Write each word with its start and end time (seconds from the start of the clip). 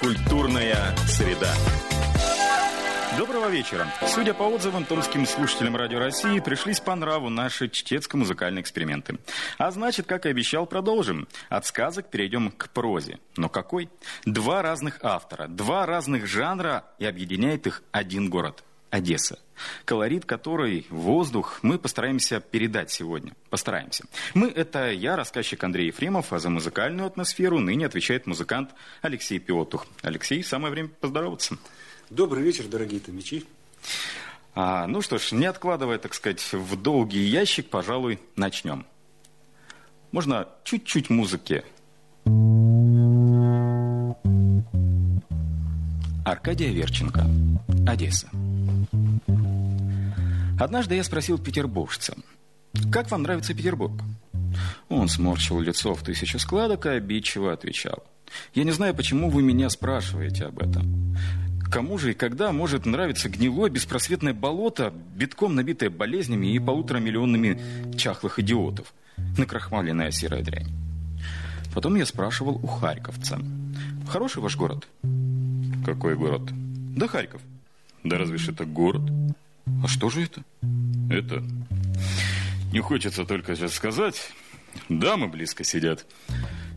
Культурная 0.00 0.94
среда. 1.08 1.52
Доброго 3.18 3.48
вечера. 3.48 3.84
Судя 4.06 4.32
по 4.32 4.44
отзывам, 4.44 4.84
томским 4.84 5.26
слушателям 5.26 5.74
Радио 5.74 5.98
России 5.98 6.38
пришлись 6.38 6.78
по 6.78 6.94
нраву 6.94 7.30
наши 7.30 7.68
чтецко-музыкальные 7.68 8.62
эксперименты. 8.62 9.18
А 9.58 9.72
значит, 9.72 10.06
как 10.06 10.24
и 10.26 10.28
обещал, 10.28 10.66
продолжим. 10.66 11.26
От 11.48 11.66
сказок 11.66 12.10
перейдем 12.10 12.52
к 12.52 12.68
прозе. 12.68 13.18
Но 13.36 13.48
какой? 13.48 13.90
Два 14.24 14.62
разных 14.62 15.00
автора, 15.02 15.48
два 15.48 15.84
разных 15.84 16.28
жанра 16.28 16.84
и 17.00 17.04
объединяет 17.04 17.66
их 17.66 17.82
один 17.90 18.30
город– 18.30 18.62
Одесса. 18.90 19.38
Колорит 19.84 20.24
которой, 20.24 20.86
воздух, 20.90 21.58
мы 21.62 21.78
постараемся 21.78 22.40
передать 22.40 22.90
сегодня. 22.90 23.34
Постараемся. 23.50 24.04
Мы– 24.34 24.48
это 24.54 24.90
я, 24.90 25.16
рассказчик 25.16 25.62
Андрей 25.62 25.88
Ефремов, 25.88 26.32
а 26.32 26.38
за 26.38 26.48
музыкальную 26.48 27.06
атмосферу 27.06 27.58
ныне 27.58 27.86
отвечает 27.86 28.26
музыкант 28.26 28.70
Алексей 29.02 29.38
Пиотух. 29.38 29.86
Алексей, 30.02 30.42
самое 30.42 30.72
время 30.72 30.88
поздороваться. 30.88 31.58
Добрый 32.10 32.42
вечер, 32.42 32.66
дорогие 32.66 33.00
томичи. 33.00 33.44
А, 34.54 34.86
ну 34.86 35.02
что 35.02 35.18
ж, 35.18 35.32
не 35.32 35.46
откладывая, 35.46 35.98
так 35.98 36.14
сказать, 36.14 36.40
в 36.52 36.80
долгий 36.80 37.20
ящик, 37.20 37.68
пожалуй, 37.68 38.18
начнем. 38.36 38.86
Можно 40.10 40.48
чуть-чуть 40.64 41.10
музыки. 41.10 41.64
Аркадия 46.24 46.70
Верченко, 46.72 47.26
Одесса. 47.86 48.28
Однажды 50.58 50.96
я 50.96 51.04
спросил 51.04 51.38
петербуржца, 51.38 52.16
как 52.92 53.10
вам 53.10 53.22
нравится 53.22 53.54
Петербург? 53.54 53.92
Он 54.88 55.08
сморщил 55.08 55.60
лицо 55.60 55.94
в 55.94 56.02
тысячу 56.02 56.38
складок 56.38 56.86
и 56.86 56.90
обидчиво 56.90 57.52
отвечал. 57.52 58.04
Я 58.54 58.64
не 58.64 58.72
знаю, 58.72 58.94
почему 58.94 59.30
вы 59.30 59.42
меня 59.42 59.68
спрашиваете 59.70 60.46
об 60.46 60.58
этом. 60.58 61.16
Кому 61.70 61.98
же 61.98 62.12
и 62.12 62.14
когда 62.14 62.50
может 62.52 62.86
нравиться 62.86 63.28
гнилое 63.28 63.68
беспросветное 63.68 64.32
болото, 64.32 64.92
битком 65.14 65.54
набитое 65.54 65.90
болезнями 65.90 66.46
и 66.46 66.58
полутора 66.58 66.98
миллионами 66.98 67.60
чахлых 67.96 68.38
идиотов? 68.38 68.94
Накрахмаленная 69.36 70.10
серая 70.10 70.42
дрянь. 70.42 70.68
Потом 71.74 71.96
я 71.96 72.06
спрашивал 72.06 72.56
у 72.62 72.66
харьковца. 72.66 73.38
Хороший 74.08 74.40
ваш 74.40 74.56
город? 74.56 74.86
Какой 75.84 76.16
город? 76.16 76.42
Да 76.96 77.06
Харьков. 77.06 77.42
Да 78.04 78.18
разве 78.18 78.38
ж 78.38 78.50
это 78.50 78.64
город? 78.64 79.02
А 79.82 79.88
что 79.88 80.10
же 80.10 80.22
это? 80.22 80.42
Это... 81.10 81.42
Не 82.72 82.80
хочется 82.80 83.24
только 83.24 83.56
сейчас 83.56 83.74
сказать. 83.74 84.30
Дамы 84.88 85.28
близко 85.28 85.64
сидят. 85.64 86.04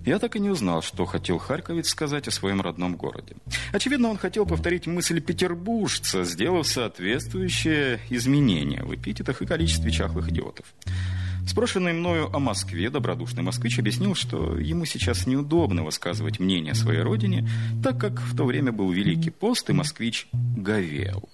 Я 0.05 0.17
так 0.17 0.35
и 0.35 0.39
не 0.39 0.49
узнал, 0.49 0.81
что 0.81 1.05
хотел 1.05 1.37
Харьковец 1.37 1.89
сказать 1.89 2.27
о 2.27 2.31
своем 2.31 2.61
родном 2.61 2.95
городе. 2.95 3.35
Очевидно, 3.71 4.09
он 4.09 4.17
хотел 4.17 4.45
повторить 4.47 4.87
мысль 4.87 5.21
петербуржца, 5.21 6.23
сделав 6.23 6.67
соответствующее 6.67 7.99
изменение 8.09 8.83
в 8.83 8.95
эпитетах 8.95 9.41
и 9.41 9.45
количестве 9.45 9.91
чахлых 9.91 10.29
идиотов. 10.29 10.65
Спрошенный 11.47 11.93
мною 11.93 12.33
о 12.33 12.39
Москве, 12.39 12.89
добродушный 12.89 13.43
москвич 13.43 13.79
объяснил, 13.79 14.15
что 14.15 14.57
ему 14.57 14.85
сейчас 14.85 15.27
неудобно 15.27 15.83
высказывать 15.83 16.39
мнение 16.39 16.73
о 16.73 16.75
своей 16.75 17.01
родине, 17.01 17.47
так 17.83 17.97
как 17.97 18.21
в 18.21 18.35
то 18.35 18.45
время 18.45 18.71
был 18.71 18.91
Великий 18.91 19.31
пост, 19.31 19.69
и 19.69 19.73
москвич 19.73 20.27
говел. 20.33 21.29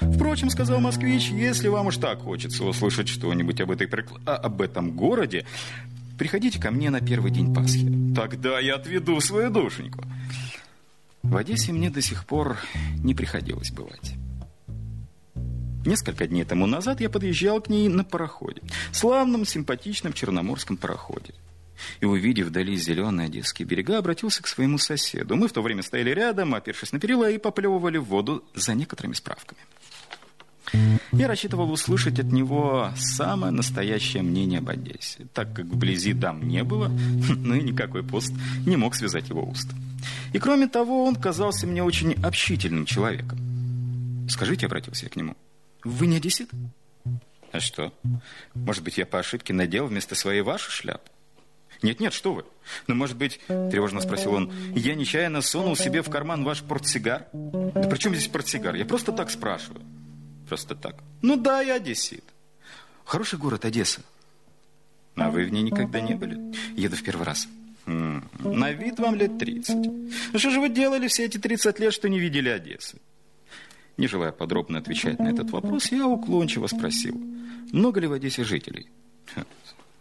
Впрочем, 0.00 0.50
сказал 0.50 0.80
москвич, 0.80 1.30
если 1.30 1.68
вам 1.68 1.86
уж 1.86 1.96
так 1.96 2.20
хочется 2.20 2.64
услышать 2.64 3.08
что-нибудь 3.08 3.60
об, 3.60 3.70
этой, 3.70 3.88
а, 4.26 4.36
об 4.36 4.60
этом 4.60 4.92
городе, 4.92 5.44
Приходите 6.18 6.60
ко 6.60 6.70
мне 6.70 6.90
на 6.90 7.00
первый 7.00 7.32
день 7.32 7.52
Пасхи. 7.52 7.90
Тогда 8.14 8.60
я 8.60 8.76
отведу 8.76 9.20
свою 9.20 9.50
душеньку. 9.50 10.04
В 11.22 11.36
Одессе 11.36 11.72
мне 11.72 11.90
до 11.90 12.00
сих 12.00 12.24
пор 12.24 12.58
не 13.02 13.14
приходилось 13.14 13.72
бывать. 13.72 14.14
Несколько 15.84 16.26
дней 16.26 16.44
тому 16.44 16.66
назад 16.66 17.00
я 17.00 17.10
подъезжал 17.10 17.60
к 17.60 17.68
ней 17.68 17.88
на 17.88 18.04
пароходе. 18.04 18.62
Славном, 18.92 19.44
симпатичном 19.44 20.12
черноморском 20.12 20.76
пароходе. 20.76 21.34
И, 22.00 22.06
увидев 22.06 22.46
вдали 22.46 22.76
зеленые 22.76 23.26
одесские 23.26 23.66
берега, 23.66 23.98
обратился 23.98 24.42
к 24.42 24.46
своему 24.46 24.78
соседу. 24.78 25.36
Мы 25.36 25.48
в 25.48 25.52
то 25.52 25.60
время 25.60 25.82
стояли 25.82 26.10
рядом, 26.10 26.54
опершись 26.54 26.92
на 26.92 27.00
перила, 27.00 27.30
и 27.30 27.38
поплевывали 27.38 27.98
в 27.98 28.04
воду 28.04 28.44
за 28.54 28.74
некоторыми 28.74 29.12
справками. 29.12 29.60
Я 31.12 31.28
рассчитывал 31.28 31.70
услышать 31.70 32.18
от 32.18 32.32
него 32.32 32.90
самое 32.96 33.52
настоящее 33.52 34.22
мнение 34.22 34.58
об 34.58 34.70
Одессе, 34.70 35.26
так 35.32 35.54
как 35.54 35.66
вблизи 35.66 36.12
дам 36.12 36.48
не 36.48 36.64
было, 36.64 36.88
ну 37.36 37.54
и 37.54 37.62
никакой 37.62 38.02
пост 38.02 38.32
не 38.66 38.76
мог 38.76 38.94
связать 38.94 39.28
его 39.28 39.44
уст. 39.44 39.68
И 40.32 40.38
кроме 40.38 40.66
того, 40.66 41.04
он 41.04 41.14
казался 41.14 41.66
мне 41.66 41.82
очень 41.82 42.14
общительным 42.24 42.86
человеком. 42.86 43.38
«Скажите»,— 44.28 44.66
обратился 44.66 45.04
я 45.04 45.10
к 45.10 45.16
нему,— 45.16 45.36
«вы 45.84 46.06
не 46.06 46.16
одессит?» 46.16 46.50
«А 47.52 47.60
что? 47.60 47.92
Может 48.54 48.82
быть, 48.82 48.98
я 48.98 49.06
по 49.06 49.18
ошибке 49.20 49.52
надел 49.52 49.86
вместо 49.86 50.14
своей 50.14 50.40
вашу 50.40 50.70
шляпу?» 50.70 51.08
«Нет-нет, 51.82 52.12
что 52.12 52.32
вы? 52.32 52.44
Ну, 52.86 52.94
может 52.94 53.16
быть,— 53.16 53.40
тревожно 53.46 54.00
спросил 54.00 54.34
он,— 54.34 54.52
я 54.74 54.94
нечаянно 54.94 55.42
сунул 55.42 55.76
себе 55.76 56.02
в 56.02 56.08
карман 56.08 56.42
ваш 56.44 56.62
портсигар? 56.62 57.26
Да 57.32 57.88
при 57.88 57.98
чем 57.98 58.14
здесь 58.14 58.28
портсигар? 58.28 58.74
Я 58.74 58.86
просто 58.86 59.12
так 59.12 59.30
спрашиваю» 59.30 59.84
просто 60.54 60.74
так. 60.76 60.94
Ну 61.22 61.36
да, 61.36 61.62
я 61.62 61.74
одессит. 61.74 62.24
Хороший 63.04 63.38
город 63.38 63.64
Одесса. 63.64 64.02
А 65.16 65.30
вы 65.30 65.44
в 65.46 65.50
ней 65.50 65.62
никогда 65.62 66.00
не 66.00 66.14
были? 66.14 66.38
Еду 66.76 66.96
в 66.96 67.02
первый 67.02 67.24
раз. 67.24 67.48
На 67.86 68.70
вид 68.72 68.98
вам 68.98 69.14
лет 69.16 69.36
30. 69.38 69.76
Ну 70.32 70.38
что 70.38 70.50
же 70.50 70.60
вы 70.60 70.68
делали 70.68 71.08
все 71.08 71.24
эти 71.24 71.38
30 71.38 71.80
лет, 71.80 71.92
что 71.92 72.08
не 72.08 72.18
видели 72.18 72.48
Одессы? 72.48 72.98
Не 73.96 74.08
желая 74.08 74.32
подробно 74.32 74.78
отвечать 74.78 75.18
на 75.18 75.28
этот 75.28 75.50
вопрос, 75.50 75.92
я 75.92 76.06
уклончиво 76.06 76.66
спросил, 76.66 77.14
много 77.72 78.00
ли 78.00 78.06
в 78.06 78.12
Одессе 78.12 78.44
жителей? 78.44 78.88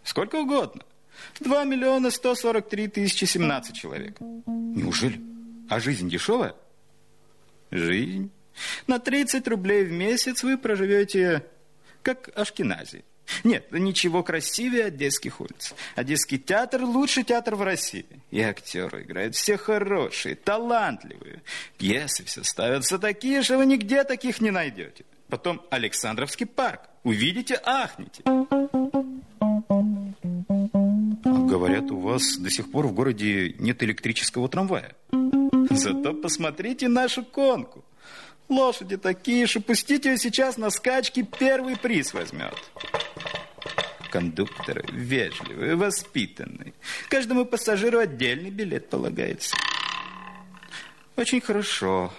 Сколько 0.03 0.37
угодно. 0.37 0.83
2 1.39 1.63
миллиона 1.65 2.09
143 2.09 2.87
тысячи 2.87 3.25
17 3.25 3.75
человек. 3.75 4.19
Неужели? 4.45 5.21
А 5.69 5.79
жизнь 5.79 6.09
дешевая? 6.09 6.55
Жизнь 7.71 8.31
на 8.87 8.99
30 8.99 9.47
рублей 9.47 9.85
в 9.85 9.91
месяц 9.91 10.43
вы 10.43 10.57
проживете 10.57 11.45
как 12.01 12.29
Ашкенази. 12.35 13.03
Нет, 13.43 13.71
ничего 13.71 14.23
красивее 14.23 14.85
Одесских 14.85 15.41
улиц. 15.41 15.73
Одесский 15.95 16.37
театр– 16.37 16.81
лучший 16.83 17.23
театр 17.23 17.55
в 17.55 17.63
России. 17.63 18.05
И 18.31 18.41
актеры 18.41 19.03
играют 19.03 19.35
все 19.35 19.57
хорошие, 19.57 20.35
талантливые. 20.35 21.41
Пьесы 21.77 22.23
все 22.25 22.43
ставятся 22.43 22.99
такие, 22.99 23.41
что 23.41 23.57
вы 23.57 23.65
нигде 23.65 24.03
таких 24.03 24.41
не 24.41 24.51
найдете. 24.51 25.05
Потом 25.29 25.61
Александровский 25.71 26.45
парк. 26.45 26.81
Увидите, 27.03 27.59
ахните. 27.63 28.23
Говорят, 31.23 31.91
у 31.91 31.99
вас 31.99 32.37
до 32.37 32.49
сих 32.49 32.71
пор 32.71 32.87
в 32.87 32.93
городе 32.93 33.55
нет 33.59 33.81
электрического 33.83 34.47
трамвая. 34.47 34.95
Зато 35.69 36.13
посмотрите 36.13 36.87
нашу 36.87 37.23
конку. 37.23 37.83
Лошади 38.49 38.97
такие, 38.97 39.47
что 39.47 39.61
пустите 39.61 40.11
ее 40.11 40.17
сейчас 40.17 40.57
на 40.57 40.69
скачки, 40.69 41.23
первый 41.39 41.77
приз 41.77 42.13
возьмет. 42.13 42.53
Кондукторы 44.13 44.85
вежливые, 44.91 45.75
воспитанные. 45.75 46.75
Каждому 47.09 47.45
пассажиру 47.45 47.97
отдельный 47.97 48.51
билет 48.51 48.87
полагается. 48.87 49.55
Очень 51.15 51.41
хорошо. 51.41 52.13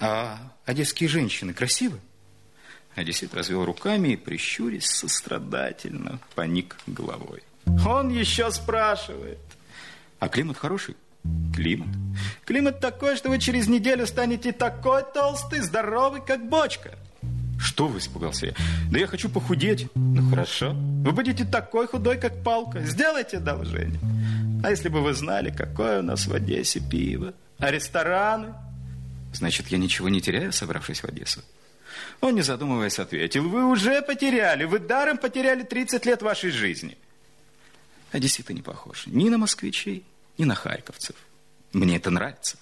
А 0.00 0.38
одесские 0.64 1.10
женщины 1.10 1.52
красивы? 1.52 2.00
Одессит 2.94 3.34
развел 3.34 3.66
руками 3.66 4.14
и, 4.14 4.16
прищурясь, 4.16 4.86
сострадательно 4.86 6.20
поник 6.34 6.78
головой. 6.86 7.42
Он 7.86 8.08
еще 8.08 8.50
спрашивает. 8.50 9.38
А 10.18 10.30
климат 10.30 10.56
хороший? 10.56 10.96
Климат? 11.54 11.88
Климат 12.46 12.80
такой, 12.80 13.14
что 13.14 13.28
вы 13.28 13.38
через 13.40 13.68
неделю 13.68 14.06
станете 14.06 14.52
такой 14.52 15.02
толстый, 15.12 15.60
здоровый, 15.60 16.22
как 16.26 16.48
бочка. 16.48 16.96
Что 17.58 17.88
вы, 17.88 17.98
испугался 17.98 18.46
я? 18.46 18.54
Да 18.90 18.98
я 18.98 19.06
хочу 19.06 19.28
похудеть. 19.28 19.88
Ну, 19.94 20.28
хорошо. 20.30 20.72
Вы 20.72 21.12
будете 21.12 21.44
такой 21.44 21.86
худой, 21.86 22.18
как 22.18 22.42
палка. 22.42 22.80
Сделайте 22.82 23.38
одолжение. 23.38 24.00
А 24.62 24.70
если 24.70 24.88
бы 24.88 25.00
вы 25.00 25.14
знали, 25.14 25.50
какое 25.50 26.00
у 26.00 26.02
нас 26.02 26.26
в 26.26 26.34
Одессе 26.34 26.80
пиво? 26.80 27.34
А 27.58 27.70
рестораны? 27.70 28.54
Значит, 29.32 29.68
я 29.68 29.78
ничего 29.78 30.08
не 30.08 30.20
теряю, 30.20 30.52
собравшись 30.52 31.00
в 31.00 31.04
Одессу? 31.06 31.42
Он, 32.20 32.34
не 32.34 32.42
задумываясь, 32.42 32.98
ответил. 32.98 33.48
Вы 33.48 33.64
уже 33.64 34.02
потеряли. 34.02 34.64
Вы 34.64 34.78
даром 34.78 35.18
потеряли 35.18 35.62
30 35.62 36.06
лет 36.06 36.22
вашей 36.22 36.50
жизни. 36.50 36.96
Одесситы 38.12 38.54
не 38.54 38.62
похожи 38.62 39.02
ни 39.06 39.28
на 39.28 39.38
москвичей, 39.38 40.04
ни 40.38 40.44
на 40.44 40.54
харьковцев. 40.54 41.16
Мне 41.72 41.96
это 41.96 42.10
нравится. 42.10 42.56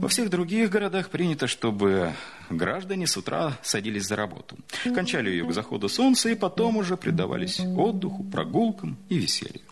Во 0.00 0.06
всех 0.06 0.30
других 0.30 0.70
городах 0.70 1.10
принято, 1.10 1.48
чтобы 1.48 2.12
граждане 2.50 3.08
с 3.08 3.16
утра 3.16 3.58
садились 3.62 4.06
за 4.06 4.14
работу. 4.14 4.56
Кончали 4.94 5.30
ее 5.30 5.44
к 5.44 5.52
заходу 5.52 5.88
солнца 5.88 6.28
и 6.28 6.36
потом 6.36 6.76
уже 6.76 6.96
предавались 6.96 7.58
отдыху, 7.60 8.22
прогулкам 8.22 8.96
и 9.08 9.18
веселью. 9.18 9.62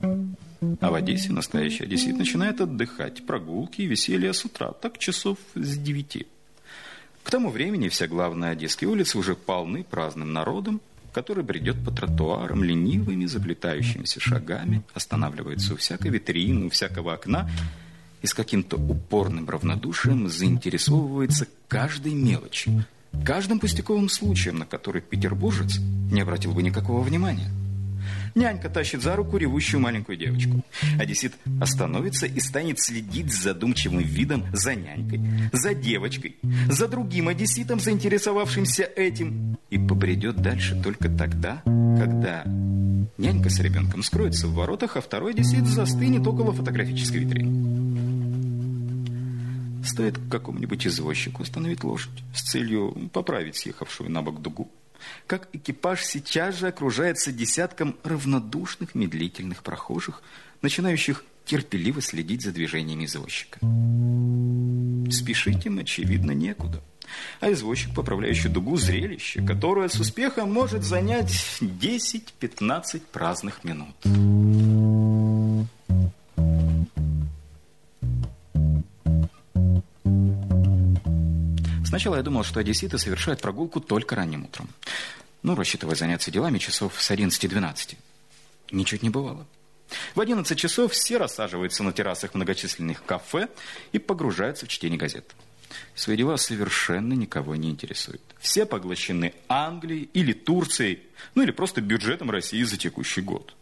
А 0.00 0.90
в 0.90 0.94
Одессе 0.94 1.32
настоящий 1.32 1.82
одессит 1.82 2.16
начинает 2.16 2.60
отдыхать, 2.60 3.26
прогулки 3.26 3.82
и 3.82 3.86
веселье 3.86 4.32
с 4.32 4.44
утра, 4.44 4.72
так 4.72 4.98
часов 4.98 5.38
с 5.56 5.76
девяти. 5.76 6.26
К 7.24 7.30
тому 7.30 7.50
времени 7.50 7.88
вся 7.88 8.06
главная 8.06 8.50
Одесская 8.50 8.88
улица 8.88 9.18
уже 9.18 9.34
полны 9.34 9.82
праздным 9.82 10.32
народом, 10.32 10.80
который 11.12 11.42
бредет 11.42 11.84
по 11.84 11.90
тротуарам 11.90 12.62
ленивыми 12.62 13.26
заплетающимися 13.26 14.20
шагами, 14.20 14.82
останавливается 14.94 15.74
у 15.74 15.76
всякой 15.76 16.12
витрины, 16.12 16.66
у 16.66 16.70
всякого 16.70 17.14
окна 17.14 17.50
и 18.26 18.28
с 18.28 18.34
каким-то 18.34 18.76
упорным 18.76 19.48
равнодушием 19.48 20.28
заинтересовывается 20.28 21.46
каждой 21.68 22.12
мелочи, 22.12 22.84
каждым 23.24 23.60
пустяковым 23.60 24.08
случаем, 24.08 24.58
на 24.58 24.66
который 24.66 25.00
петербуржец 25.00 25.78
не 26.10 26.22
обратил 26.22 26.50
бы 26.50 26.60
никакого 26.64 27.02
внимания. 27.02 27.48
Нянька 28.34 28.68
тащит 28.68 29.00
за 29.00 29.14
руку 29.14 29.36
ревущую 29.36 29.80
маленькую 29.80 30.18
девочку. 30.18 30.64
Одессит 30.98 31.34
остановится 31.60 32.26
и 32.26 32.40
станет 32.40 32.80
следить 32.80 33.32
с 33.32 33.42
задумчивым 33.42 34.00
видом 34.00 34.44
за 34.52 34.74
нянькой, 34.74 35.20
за 35.52 35.72
девочкой, 35.72 36.34
за 36.68 36.88
другим 36.88 37.28
одесситом, 37.28 37.78
заинтересовавшимся 37.78 38.82
этим, 38.82 39.56
и 39.70 39.78
побредет 39.78 40.42
дальше 40.42 40.80
только 40.82 41.08
тогда, 41.08 41.62
когда 41.64 42.42
нянька 43.18 43.50
с 43.50 43.60
ребенком 43.60 44.02
скроется 44.02 44.48
в 44.48 44.54
воротах, 44.54 44.96
а 44.96 45.00
второй 45.00 45.32
одессит 45.32 45.66
застынет 45.66 46.26
около 46.26 46.52
фотографической 46.52 47.20
витрины. 47.20 47.75
Стоит 49.86 50.18
какому-нибудь 50.30 50.86
извозчику 50.86 51.42
остановить 51.42 51.84
лошадь 51.84 52.22
с 52.34 52.42
целью 52.42 53.08
поправить 53.12 53.56
съехавшую 53.56 54.10
на 54.10 54.20
бок 54.20 54.42
дугу 54.42 54.70
как 55.26 55.48
экипаж 55.52 56.04
сейчас 56.04 56.56
же 56.56 56.68
окружается 56.68 57.32
десятком 57.32 57.96
равнодушных 58.02 58.94
медлительных 58.94 59.62
прохожих, 59.62 60.22
начинающих 60.62 61.24
терпеливо 61.44 62.00
следить 62.00 62.42
за 62.42 62.52
движениями 62.52 63.04
извозчика. 63.04 63.60
Спешить 65.10 65.64
им, 65.66 65.78
очевидно, 65.78 66.32
некуда. 66.32 66.82
А 67.40 67.52
извозчик, 67.52 67.94
поправляющий 67.94 68.48
дугу, 68.48 68.76
зрелище, 68.76 69.40
которое 69.42 69.88
с 69.88 69.94
успехом 70.00 70.52
может 70.52 70.82
занять 70.82 71.30
10-15 71.60 73.00
праздных 73.12 73.62
минут. 73.62 73.94
Сначала 81.96 82.16
я 82.16 82.22
думал, 82.22 82.44
что 82.44 82.60
одесситы 82.60 82.98
совершают 82.98 83.40
прогулку 83.40 83.80
только 83.80 84.16
ранним 84.16 84.44
утром. 84.44 84.68
Ну, 85.42 85.54
рассчитывая 85.54 85.94
заняться 85.94 86.30
делами 86.30 86.58
часов 86.58 87.00
с 87.00 87.10
11-12. 87.10 87.96
Ничуть 88.70 89.02
не 89.02 89.08
бывало. 89.08 89.46
В 90.14 90.20
11 90.20 90.58
часов 90.58 90.92
все 90.92 91.16
рассаживаются 91.16 91.82
на 91.82 91.94
террасах 91.94 92.34
многочисленных 92.34 93.02
кафе 93.02 93.48
и 93.92 93.98
погружаются 93.98 94.66
в 94.66 94.68
чтение 94.68 94.98
газет. 94.98 95.34
Свои 95.94 96.18
дела 96.18 96.36
совершенно 96.36 97.14
никого 97.14 97.56
не 97.56 97.70
интересуют. 97.70 98.20
Все 98.40 98.66
поглощены 98.66 99.32
Англией 99.48 100.10
или 100.12 100.34
Турцией, 100.34 101.00
ну 101.34 101.44
или 101.44 101.50
просто 101.50 101.80
бюджетом 101.80 102.30
России 102.30 102.62
за 102.62 102.76
текущий 102.76 103.22
год. 103.22 103.54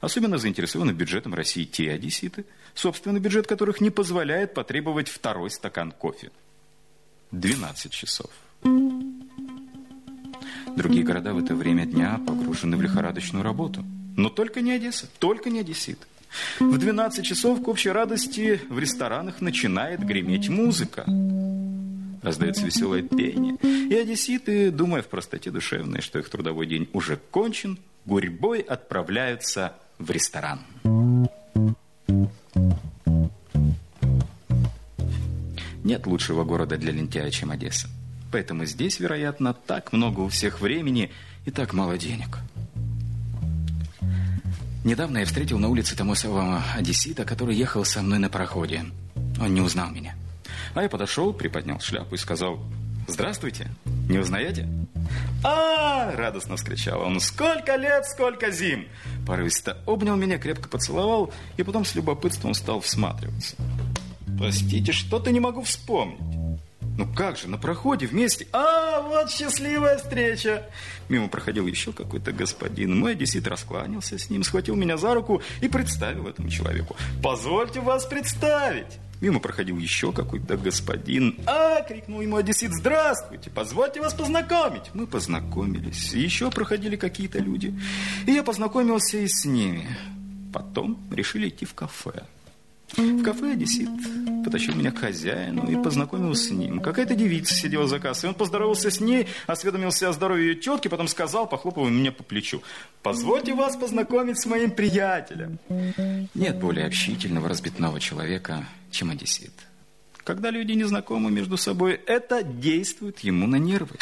Особенно 0.00 0.38
заинтересованы 0.38 0.92
бюджетом 0.92 1.34
России 1.34 1.64
те 1.64 1.92
одесситы, 1.92 2.46
собственный 2.72 3.20
бюджет 3.20 3.46
которых 3.46 3.82
не 3.82 3.90
позволяет 3.90 4.54
потребовать 4.54 5.10
второй 5.10 5.50
стакан 5.50 5.92
кофе. 5.92 6.30
12 7.32 7.92
часов. 7.92 8.30
Другие 10.76 11.04
города 11.04 11.34
в 11.34 11.38
это 11.38 11.54
время 11.54 11.86
дня 11.86 12.20
погружены 12.26 12.76
в 12.76 12.82
лихорадочную 12.82 13.44
работу. 13.44 13.84
Но 14.16 14.28
только 14.28 14.60
не 14.60 14.72
Одесса, 14.72 15.08
только 15.18 15.50
не 15.50 15.60
одессит. 15.60 15.98
В 16.58 16.78
12 16.78 17.24
часов 17.24 17.62
к 17.62 17.68
общей 17.68 17.90
радости 17.90 18.60
в 18.68 18.78
ресторанах 18.78 19.40
начинает 19.40 20.00
греметь 20.00 20.48
музыка. 20.48 21.04
Раздается 22.22 22.66
веселое 22.66 23.02
пение. 23.02 23.56
И 23.62 23.94
одесситы, 23.94 24.70
думая 24.70 25.02
в 25.02 25.08
простоте 25.08 25.50
душевной, 25.50 26.02
что 26.02 26.18
их 26.18 26.28
трудовой 26.28 26.66
день 26.66 26.88
уже 26.92 27.18
кончен, 27.30 27.78
гурьбой 28.04 28.60
отправляются 28.60 29.74
в 29.98 30.10
ресторан. 30.10 30.60
Нет 35.84 36.06
лучшего 36.06 36.44
города 36.44 36.76
для 36.76 36.92
лентяя, 36.92 37.30
чем 37.30 37.50
Одесса. 37.50 37.88
Поэтому 38.32 38.64
здесь, 38.64 39.00
вероятно, 39.00 39.54
так 39.54 39.92
много 39.92 40.20
у 40.20 40.28
всех 40.28 40.60
времени 40.60 41.10
и 41.46 41.50
так 41.50 41.72
мало 41.72 41.98
денег. 41.98 42.38
Недавно 44.84 45.18
я 45.18 45.26
встретил 45.26 45.58
на 45.58 45.68
улице 45.68 45.96
того 45.96 46.14
самого 46.14 46.62
одессита, 46.74 47.24
который 47.24 47.54
ехал 47.54 47.84
со 47.84 48.02
мной 48.02 48.18
на 48.18 48.30
пароходе. 48.30 48.86
Он 49.40 49.52
не 49.52 49.60
узнал 49.60 49.90
меня. 49.90 50.14
А 50.74 50.82
я 50.82 50.88
подошел, 50.88 51.32
приподнял 51.32 51.80
шляпу 51.80 52.14
и 52.14 52.18
сказал, 52.18 52.60
«Здравствуйте, 53.06 53.68
не 54.08 54.18
узнаете?» 54.18 54.68
«А!»– 55.42 56.12
радостно 56.16 56.56
вскричал 56.56 57.02
он. 57.02 57.20
«Сколько 57.20 57.76
лет, 57.76 58.06
сколько 58.06 58.50
зим!» 58.50 58.86
Порывисто 59.26 59.78
обнял 59.86 60.16
меня, 60.16 60.38
крепко 60.38 60.68
поцеловал 60.68 61.32
и 61.56 61.62
потом 61.62 61.84
с 61.84 61.94
любопытством 61.94 62.54
стал 62.54 62.80
всматриваться. 62.80 63.56
«Простите, 64.40 64.92
что-то 64.92 65.30
не 65.30 65.38
могу 65.38 65.62
вспомнить». 65.62 66.18
Ну 66.96 67.06
как 67.14 67.36
же, 67.36 67.48
на 67.48 67.58
проходе 67.58 68.06
вместе. 68.06 68.46
А, 68.52 69.00
вот 69.02 69.30
счастливая 69.30 69.98
встреча. 69.98 70.66
Мимо 71.08 71.28
проходил 71.28 71.66
еще 71.66 71.92
какой-то 71.92 72.32
господин. 72.32 72.98
Мой 72.98 73.12
одессит 73.12 73.46
раскланялся 73.46 74.18
с 74.18 74.28
ним, 74.28 74.42
схватил 74.42 74.76
меня 74.76 74.96
за 74.96 75.14
руку 75.14 75.42
и 75.60 75.68
представил 75.68 76.26
этому 76.26 76.48
человеку. 76.48 76.96
Позвольте 77.22 77.80
вас 77.80 78.06
представить. 78.06 78.98
Мимо 79.20 79.40
проходил 79.40 79.78
еще 79.78 80.12
какой-то 80.12 80.56
господин. 80.56 81.38
«А!»— 81.46 81.82
крикнул 81.88 82.22
ему 82.22 82.36
одессит. 82.36 82.72
«Здравствуйте! 82.72 83.50
Позвольте 83.50 84.00
вас 84.00 84.14
познакомить!» 84.14 84.90
Мы 84.94 85.06
познакомились. 85.06 86.14
Еще 86.14 86.50
проходили 86.50 86.96
какие-то 86.96 87.38
люди. 87.38 87.78
И 88.26 88.32
я 88.32 88.42
познакомился 88.42 89.18
и 89.18 89.28
с 89.28 89.44
ними. 89.44 89.86
Потом 90.52 90.98
решили 91.10 91.48
идти 91.48 91.66
в 91.66 91.74
кафе. 91.74 92.24
В 92.96 93.22
кафе 93.22 93.52
одессит 93.52 93.88
потащил 94.44 94.74
меня 94.74 94.92
к 94.92 94.98
хозяину 94.98 95.70
и 95.70 95.82
познакомил 95.82 96.34
с 96.34 96.50
ним. 96.50 96.80
Какая-то 96.80 97.14
девица 97.14 97.54
сидела 97.54 97.86
за 97.86 97.98
кассой. 97.98 98.30
Он 98.30 98.34
поздоровался 98.34 98.90
с 98.90 99.00
ней, 99.00 99.28
осведомился 99.46 100.08
о 100.08 100.12
здоровье 100.12 100.48
ее 100.48 100.54
тетки, 100.54 100.88
потом 100.88 101.08
сказал, 101.08 101.48
похлопывая 101.48 101.90
меня 101.90 102.12
по 102.12 102.22
плечу, 102.22 102.62
«Позвольте 103.02 103.54
вас 103.54 103.76
познакомить 103.76 104.40
с 104.40 104.46
моим 104.46 104.70
приятелем». 104.70 105.58
Нет 106.34 106.58
более 106.58 106.86
общительного, 106.86 107.48
разбитного 107.48 108.00
человека, 108.00 108.66
чем 108.90 109.10
одессит. 109.10 109.52
Когда 110.24 110.50
люди 110.50 110.72
не 110.72 110.84
знакомы 110.84 111.30
между 111.30 111.56
собой, 111.56 112.00
это 112.06 112.42
действует 112.42 113.20
ему 113.20 113.46
на 113.46 113.56
нервы. 113.56 113.96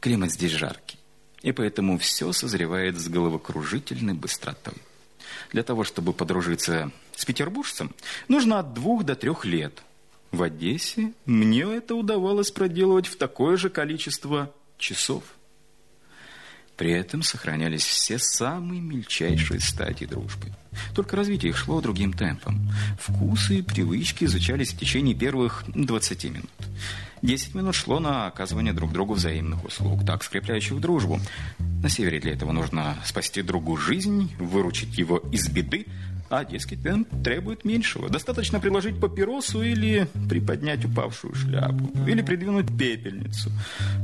Климат 0.00 0.32
здесь 0.32 0.52
жаркий, 0.52 0.98
и 1.40 1.52
поэтому 1.52 1.98
все 1.98 2.32
созревает 2.32 2.98
с 2.98 3.08
головокружительной 3.08 4.14
быстротой. 4.14 4.74
Для 5.52 5.62
того, 5.62 5.84
чтобы 5.84 6.12
подружиться 6.12 6.90
с 7.16 7.24
петербуржцем, 7.24 7.92
нужно 8.28 8.58
от 8.58 8.74
двух 8.74 9.04
до 9.04 9.14
трех 9.14 9.44
лет. 9.44 9.82
В 10.30 10.42
Одессе 10.42 11.12
мне 11.26 11.62
это 11.62 11.94
удавалось 11.94 12.50
проделывать 12.50 13.06
в 13.06 13.16
такое 13.16 13.56
же 13.56 13.70
количество 13.70 14.52
часов. 14.78 15.22
При 16.76 16.90
этом 16.90 17.22
сохранялись 17.22 17.84
все 17.84 18.18
самые 18.18 18.80
мельчайшие 18.80 19.60
стадии 19.60 20.06
дружбы. 20.06 20.52
Только 20.92 21.14
развитие 21.14 21.50
их 21.50 21.56
шло 21.56 21.80
другим 21.80 22.12
темпом. 22.12 22.68
Вкусы 22.98 23.58
и 23.58 23.62
привычки 23.62 24.24
изучались 24.24 24.72
в 24.72 24.78
течение 24.78 25.14
первых 25.14 25.62
20 25.68 26.24
минут. 26.24 26.50
10 27.22 27.54
минут 27.54 27.76
шло 27.76 28.00
на 28.00 28.26
оказывание 28.26 28.72
друг 28.72 28.92
другу 28.92 29.14
взаимных 29.14 29.64
услуг, 29.64 30.04
так 30.04 30.24
скрепляющих 30.24 30.80
дружбу. 30.80 31.20
На 31.80 31.88
севере 31.88 32.18
для 32.18 32.32
этого 32.32 32.50
нужно 32.50 32.98
спасти 33.04 33.42
другу 33.42 33.76
жизнь, 33.76 34.34
выручить 34.38 34.98
его 34.98 35.18
из 35.18 35.48
беды, 35.48 35.86
а 36.30 36.44
детский 36.44 36.76
темп 36.76 37.08
требует 37.22 37.64
меньшего. 37.64 38.08
Достаточно 38.08 38.60
приложить 38.60 39.00
папиросу 39.00 39.62
или 39.62 40.08
приподнять 40.28 40.84
упавшую 40.84 41.34
шляпу, 41.34 41.90
или 42.06 42.22
придвинуть 42.22 42.66
пепельницу. 42.76 43.50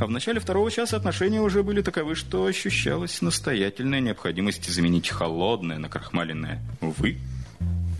А 0.00 0.06
в 0.06 0.10
начале 0.10 0.40
второго 0.40 0.70
часа 0.70 0.96
отношения 0.96 1.40
уже 1.40 1.62
были 1.62 1.82
таковы, 1.82 2.14
что 2.14 2.46
ощущалась 2.46 3.22
настоятельная 3.22 4.00
необходимость 4.00 4.70
заменить 4.70 5.08
холодное 5.08 5.78
накрахмаленное 5.78 6.62
«вы» 6.80 7.18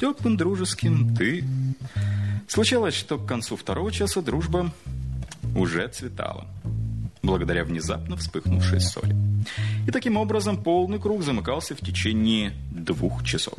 теплым 0.01 0.37
дружеским 0.37 1.15
«ты». 1.15 1.45
Случалось, 2.49 2.95
что 2.95 3.19
к 3.19 3.27
концу 3.27 3.57
второго 3.57 3.93
часа 3.93 4.23
дружба 4.23 4.73
уже 5.55 5.87
цветала 5.89 6.47
благодаря 7.23 7.65
внезапно 7.65 8.17
вспыхнувшей 8.17 8.81
соли. 8.81 9.15
И 9.87 9.91
таким 9.91 10.17
образом 10.17 10.63
полный 10.63 10.99
круг 10.99 11.23
замыкался 11.23 11.75
в 11.75 11.81
течение 11.81 12.53
двух 12.73 13.25
часов. 13.25 13.59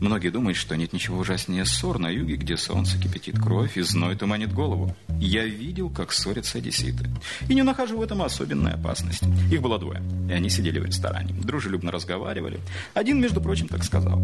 Многие 0.00 0.28
думают, 0.28 0.58
что 0.58 0.76
нет 0.76 0.92
ничего 0.92 1.18
ужаснее 1.18 1.64
ссор 1.64 1.98
на 1.98 2.08
юге, 2.08 2.36
где 2.36 2.56
солнце 2.56 2.98
кипятит 2.98 3.38
кровь 3.38 3.78
и 3.78 3.82
зной 3.82 4.14
туманит 4.14 4.52
голову. 4.52 4.94
Я 5.18 5.44
видел, 5.46 5.88
как 5.88 6.12
ссорятся 6.12 6.58
одесситы. 6.58 7.08
И 7.48 7.54
не 7.54 7.62
нахожу 7.62 7.98
в 7.98 8.02
этом 8.02 8.20
особенной 8.20 8.72
опасности. 8.74 9.26
Их 9.50 9.62
было 9.62 9.78
двое, 9.78 10.02
и 10.28 10.32
они 10.32 10.50
сидели 10.50 10.78
в 10.78 10.84
ресторане. 10.84 11.32
Дружелюбно 11.32 11.90
разговаривали. 11.90 12.60
Один, 12.92 13.20
между 13.20 13.40
прочим, 13.40 13.68
так 13.68 13.84
сказал. 13.84 14.18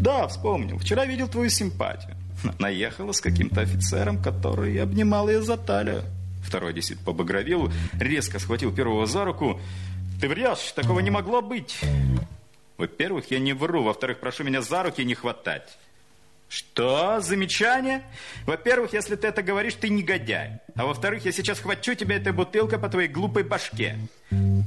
«Да, 0.00 0.28
вспомнил. 0.28 0.78
Вчера 0.78 1.04
видел 1.04 1.28
твою 1.28 1.50
симпатию. 1.50 2.14
Наехала 2.58 3.12
с 3.12 3.20
каким-то 3.20 3.60
офицером, 3.60 4.22
который 4.22 4.80
обнимал 4.80 5.28
ее 5.28 5.42
за 5.42 5.56
талию». 5.56 6.02
Второй 6.44 6.70
одессит 6.70 6.98
побагровел, 7.00 7.72
резко 7.94 8.38
схватил 8.38 8.72
первого 8.72 9.06
за 9.06 9.24
руку. 9.24 9.60
«Ты 10.20 10.28
врешь, 10.28 10.72
такого 10.76 11.00
не 11.00 11.10
могло 11.10 11.42
быть!» 11.42 11.80
Во-первых, 12.82 13.30
я 13.30 13.38
не 13.38 13.52
вру. 13.52 13.84
Во-вторых, 13.84 14.18
прошу 14.18 14.42
меня 14.42 14.60
за 14.60 14.82
руки 14.82 15.04
не 15.04 15.14
хватать. 15.14 15.78
Что? 16.48 17.20
Замечание? 17.20 18.02
Во-первых, 18.44 18.92
если 18.92 19.14
ты 19.14 19.28
это 19.28 19.40
говоришь, 19.40 19.76
ты 19.76 19.88
негодяй. 19.88 20.58
А 20.74 20.84
во-вторых, 20.84 21.24
я 21.24 21.30
сейчас 21.30 21.60
хвачу 21.60 21.94
тебя 21.94 22.16
этой 22.16 22.32
бутылкой 22.32 22.80
по 22.80 22.88
твоей 22.88 23.06
глупой 23.08 23.44
башке. 23.44 23.96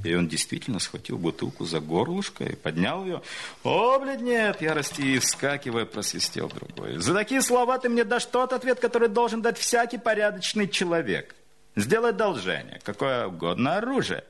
И 0.05 0.15
он 0.15 0.29
действительно 0.29 0.79
схватил 0.79 1.17
бутылку 1.17 1.65
за 1.65 1.81
горлышко 1.81 2.45
и 2.45 2.55
поднял 2.55 3.03
ее. 3.03 3.21
О, 3.65 3.99
блядь, 3.99 4.21
нет, 4.21 4.61
ярости 4.61 5.01
и 5.01 5.19
вскакивая 5.19 5.83
просвистел 5.83 6.47
другой. 6.47 6.99
За 6.99 7.13
такие 7.13 7.41
слова 7.41 7.77
ты 7.79 7.89
мне 7.89 8.05
дашь 8.05 8.27
тот 8.27 8.53
ответ, 8.53 8.79
который 8.79 9.09
должен 9.09 9.41
дать 9.41 9.57
всякий 9.57 9.97
порядочный 9.97 10.69
человек. 10.69 11.35
Сделай 11.75 12.13
должение, 12.13 12.79
какое 12.81 13.27
угодно 13.27 13.75
оружие. 13.75 14.23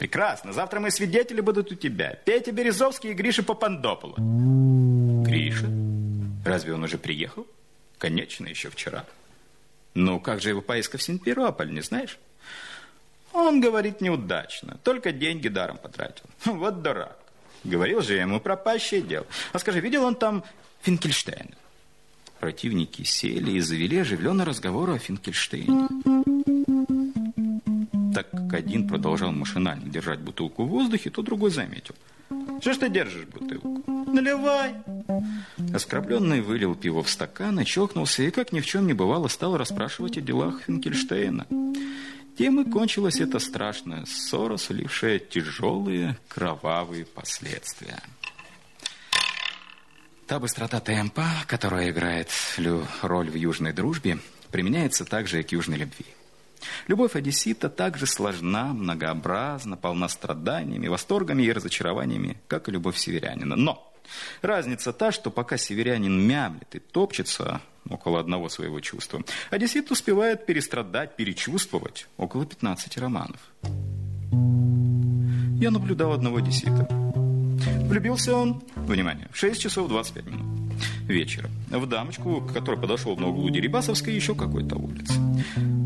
Прекрасно. 0.00 0.54
Завтра 0.54 0.80
мои 0.80 0.90
свидетели 0.90 1.42
будут 1.42 1.70
у 1.72 1.74
тебя. 1.74 2.14
Петя 2.24 2.52
Березовский 2.52 3.10
и 3.10 3.12
Гриша 3.12 3.42
Папандопола. 3.42 4.14
Гриша? 5.26 5.66
Разве 6.42 6.72
он 6.72 6.82
уже 6.84 6.96
приехал? 6.96 7.46
Конечно, 7.98 8.46
еще 8.46 8.70
вчера. 8.70 9.04
Ну, 9.92 10.18
как 10.18 10.40
же 10.40 10.48
его 10.48 10.62
поездка 10.62 10.96
в 10.96 11.02
Симферополь, 11.02 11.70
не 11.70 11.82
знаешь? 11.82 12.18
Он 13.34 13.60
говорит 13.60 14.00
неудачно. 14.00 14.78
Только 14.84 15.12
деньги 15.12 15.48
даром 15.48 15.76
потратил. 15.76 16.24
Вот 16.46 16.80
дурак. 16.80 17.18
Говорил 17.64 18.00
же 18.00 18.14
ему 18.14 18.40
пропащее 18.40 19.02
дело. 19.02 19.26
А 19.52 19.58
скажи, 19.58 19.80
видел 19.80 20.04
он 20.04 20.14
там 20.14 20.44
Финкельштейна? 20.80 21.58
Противники 22.38 23.02
сели 23.02 23.50
и 23.50 23.60
завели 23.60 23.98
оживленный 23.98 24.46
разговор 24.46 24.92
о 24.92 24.98
Финкельштейне 24.98 25.88
так 28.22 28.30
как 28.30 28.54
один 28.54 28.86
продолжал 28.86 29.32
машинально 29.32 29.88
держать 29.88 30.20
бутылку 30.20 30.64
в 30.64 30.68
воздухе, 30.68 31.08
то 31.08 31.22
другой 31.22 31.50
заметил. 31.50 31.94
Что 32.60 32.74
ж 32.74 32.76
ты 32.76 32.90
держишь 32.90 33.24
бутылку? 33.24 33.82
Наливай. 33.86 34.74
Оскорбленный 35.74 36.42
вылил 36.42 36.74
пиво 36.74 37.02
в 37.02 37.08
стакан 37.08 37.58
и 37.60 37.64
и, 37.64 38.30
как 38.30 38.52
ни 38.52 38.60
в 38.60 38.66
чем 38.66 38.86
не 38.86 38.92
бывало, 38.92 39.28
стал 39.28 39.56
расспрашивать 39.56 40.18
о 40.18 40.20
делах 40.20 40.62
Финкельштейна. 40.66 41.46
Тем 42.36 42.60
и 42.60 42.70
кончилась 42.70 43.20
эта 43.20 43.38
страшная 43.38 44.04
ссора, 44.04 44.56
сулившая 44.56 45.18
тяжелые 45.18 46.18
кровавые 46.28 47.06
последствия. 47.06 48.00
Та 50.26 50.38
быстрота 50.38 50.80
темпа, 50.80 51.26
которая 51.46 51.90
играет 51.90 52.28
роль 53.02 53.30
в 53.30 53.34
южной 53.34 53.72
дружбе, 53.72 54.18
применяется 54.50 55.04
также 55.04 55.40
и 55.40 55.42
к 55.42 55.52
южной 55.52 55.78
любви. 55.78 56.06
Любовь 56.88 57.16
одессита 57.16 57.68
также 57.68 58.06
сложна, 58.06 58.72
многообразна, 58.72 59.76
полна 59.76 60.08
страданиями, 60.08 60.88
восторгами 60.88 61.42
и 61.42 61.52
разочарованиями, 61.52 62.38
как 62.48 62.68
и 62.68 62.72
любовь 62.72 62.96
северянина. 62.96 63.56
Но 63.56 63.92
разница 64.42 64.92
та, 64.92 65.12
что 65.12 65.30
пока 65.30 65.56
северянин 65.56 66.20
мямлет 66.20 66.74
и 66.74 66.78
топчется 66.78 67.60
около 67.88 68.20
одного 68.20 68.48
своего 68.48 68.80
чувства, 68.80 69.22
одессит 69.50 69.90
успевает 69.90 70.46
перестрадать, 70.46 71.16
перечувствовать 71.16 72.06
около 72.16 72.46
15 72.46 72.98
романов. 72.98 73.40
Я 75.60 75.70
наблюдал 75.70 76.12
одного 76.12 76.38
одессита. 76.38 76.88
Влюбился 76.90 78.34
он, 78.34 78.62
внимание, 78.76 79.28
в 79.32 79.36
6 79.36 79.60
часов 79.60 79.88
25 79.88 80.26
минут 80.26 80.59
вечера 81.06 81.50
в 81.68 81.86
дамочку, 81.86 82.40
к 82.40 82.52
которой 82.52 82.80
подошел 82.80 83.16
на 83.16 83.28
углу 83.28 83.50
Дерибасовской 83.50 84.14
еще 84.14 84.34
какой-то 84.34 84.76
улицы. 84.76 85.14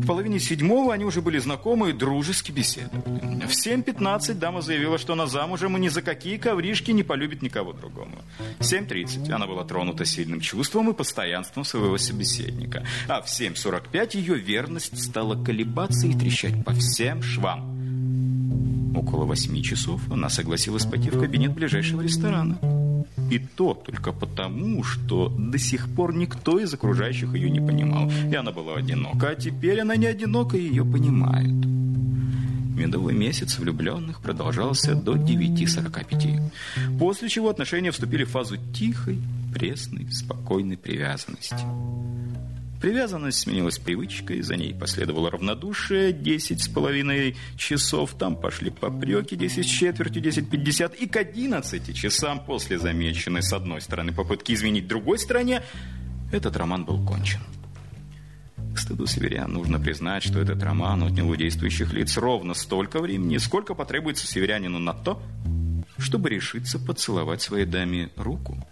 В 0.05 0.07
половине 0.07 0.39
седьмого 0.39 0.93
они 0.93 1.03
уже 1.03 1.21
были 1.21 1.39
знакомы 1.39 1.89
и 1.89 1.93
дружески 1.93 2.51
беседовали. 2.51 3.45
В 3.45 3.49
7.15 3.49 4.35
дама 4.35 4.61
заявила, 4.61 4.99
что 4.99 5.13
она 5.13 5.25
замужем 5.25 5.77
и 5.77 5.79
ни 5.79 5.87
за 5.87 6.03
какие 6.03 6.37
ковришки 6.37 6.91
не 6.91 7.01
полюбит 7.01 7.41
никого 7.41 7.73
другого. 7.73 8.09
В 8.59 8.61
7.30 8.61 9.31
она 9.31 9.47
была 9.47 9.63
тронута 9.63 10.05
сильным 10.05 10.41
чувством 10.41 10.91
и 10.91 10.93
постоянством 10.93 11.65
своего 11.65 11.97
собеседника. 11.97 12.85
А 13.07 13.21
в 13.21 13.25
7.45 13.25 14.17
ее 14.17 14.35
верность 14.35 15.03
стала 15.03 15.43
колебаться 15.43 16.05
и 16.05 16.13
трещать 16.13 16.63
по 16.63 16.73
всем 16.73 17.23
швам. 17.23 18.95
Около 18.95 19.25
восьми 19.25 19.61
часов 19.61 20.01
она 20.11 20.29
согласилась 20.29 20.85
пойти 20.85 21.09
в 21.09 21.19
кабинет 21.19 21.53
ближайшего 21.53 22.01
ресторана. 22.01 22.84
И 23.31 23.39
то 23.39 23.73
только 23.73 24.11
потому, 24.11 24.83
что 24.83 25.29
до 25.29 25.57
сих 25.57 25.89
пор 25.95 26.15
никто 26.15 26.59
из 26.59 26.73
окружающих 26.73 27.33
ее 27.33 27.49
не 27.49 27.59
понимал. 27.59 28.11
И 28.31 28.35
она 28.35 28.51
была 28.51 28.75
одинока, 28.75 29.29
а 29.29 29.35
теперь 29.35 29.81
она 29.81 29.95
не 29.95 30.05
одинока, 30.05 30.57
и 30.57 30.67
ее 30.67 30.83
понимают. 30.83 31.65
Медовый 32.75 33.15
месяц 33.15 33.57
влюбленных 33.57 34.19
продолжался 34.21 34.95
до 34.95 35.15
9.45, 35.15 36.97
после 36.99 37.29
чего 37.29 37.49
отношения 37.49 37.91
вступили 37.91 38.25
в 38.25 38.29
фазу 38.29 38.57
тихой, 38.73 39.19
пресной, 39.53 40.07
спокойной 40.11 40.77
привязанности. 40.77 41.55
Привязанность 42.85 43.39
сменилась 43.39 43.79
привычкой, 43.79 44.43
за 44.43 44.57
ней 44.57 44.71
последовало 44.71 45.31
равнодушие, 45.31 46.13
десять 46.13 46.61
с 46.61 46.67
половиной 46.67 47.35
часов, 47.57 48.13
там 48.15 48.35
пошли 48.35 48.69
попреки, 48.69 49.33
десять 49.33 49.65
с 49.65 49.69
четвертью, 49.69 50.21
десять 50.21 50.51
пятьдесят, 50.51 50.93
и 50.93 51.07
к 51.07 51.15
одиннадцати 51.15 51.93
часам 51.93 52.45
после 52.45 52.77
замеченной 52.77 53.41
с 53.41 53.51
одной 53.53 53.81
стороны 53.81 54.13
попытки 54.13 54.51
изменить 54.51 54.87
другой 54.87 55.17
стороне, 55.17 55.63
этот 56.31 56.55
роман 56.57 56.85
был 56.85 57.03
кончен. 57.03 57.39
К 58.75 58.77
стыду 58.77 59.07
северян 59.07 59.51
нужно 59.51 59.79
признать, 59.79 60.21
что 60.21 60.39
этот 60.39 60.61
роман 60.61 61.01
отнял 61.01 61.27
у 61.27 61.35
действующих 61.35 61.91
лиц 61.91 62.15
ровно 62.17 62.53
столько 62.53 62.99
времени, 62.99 63.37
сколько 63.37 63.73
потребуется 63.73 64.27
северянину 64.27 64.77
на 64.77 64.93
то, 64.93 65.19
чтобы 65.97 66.29
решиться 66.29 66.77
поцеловать 66.77 67.41
своей 67.41 67.65
даме 67.65 68.11
руку. 68.15 68.63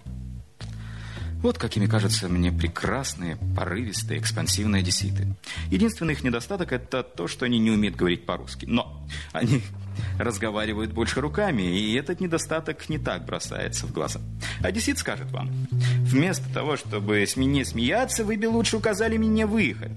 Вот 1.44 1.58
какими 1.58 1.88
кажутся 1.88 2.30
мне 2.30 2.54
прекрасные, 2.54 3.38
порывистые, 3.54 4.18
экспансивные 4.22 4.80
одесситы. 4.80 5.28
Единственный 5.70 6.14
их 6.14 6.24
недостаток– 6.24 6.72
это 6.72 7.04
то, 7.04 7.28
что 7.28 7.44
они 7.44 7.60
не 7.60 7.70
умеют 7.70 7.98
говорить 7.98 8.26
по-русски. 8.26 8.66
Но 8.66 9.06
они 9.34 9.62
разговаривают 10.20 10.94
больше 10.94 11.20
руками, 11.20 11.62
и 11.64 11.96
этот 11.96 12.22
недостаток 12.22 12.88
не 12.88 12.98
так 12.98 13.26
бросается 13.26 13.86
в 13.88 13.92
глаза. 13.92 14.22
Одессит 14.62 15.00
скажет 15.00 15.32
вам, 15.32 15.52
вместо 15.72 16.52
того, 16.54 16.78
чтобы 16.78 17.28
с 17.28 17.36
меня 17.36 17.66
смеяться, 17.66 18.24
вы 18.24 18.38
бы 18.38 18.46
лучше 18.46 18.78
указали 18.78 19.18
мне 19.18 19.46
выход. 19.46 19.92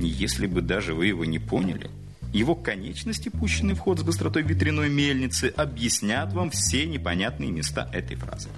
Если 0.00 0.48
бы 0.48 0.60
даже 0.60 0.92
вы 0.92 1.06
его 1.06 1.24
не 1.24 1.38
поняли, 1.38 1.88
его 2.32 2.54
конечности, 2.54 3.28
пущенные 3.28 3.74
в 3.74 3.80
ход 3.80 3.98
с 3.98 4.02
быстротой 4.02 4.42
ветряной 4.42 4.88
мельницы, 4.88 5.52
объяснят 5.56 6.32
вам 6.32 6.50
все 6.50 6.86
непонятные 6.86 7.50
места 7.50 7.88
этой 7.92 8.16
фразы. 8.16 8.48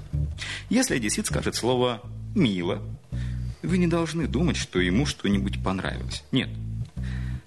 Если 0.68 0.96
одессит 0.96 1.26
скажет 1.26 1.54
слово 1.54 2.02
«мило», 2.34 2.82
вы 3.62 3.78
не 3.78 3.86
должны 3.86 4.26
думать, 4.26 4.56
что 4.56 4.80
ему 4.80 5.06
что-нибудь 5.06 5.62
понравилось. 5.62 6.24
Нет. 6.32 6.48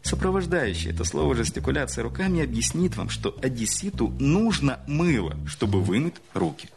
Сопровождающее 0.01 0.93
это 0.93 1.03
слово 1.03 1.35
жестикуляция 1.35 2.03
руками 2.03 2.43
объяснит 2.43 2.95
вам, 2.95 3.09
что 3.09 3.35
одесситу 3.41 4.09
нужно 4.19 4.79
мыло, 4.87 5.35
чтобы 5.47 5.81
вымыть 5.81 6.15
руки. 6.33 6.69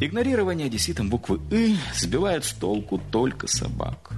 Игнорирование 0.00 0.66
одесситом 0.66 1.10
буквы 1.10 1.40
«ы» 1.50 1.76
сбивает 1.94 2.44
с 2.44 2.52
толку 2.52 2.98
только 3.10 3.46
собак. 3.46 4.12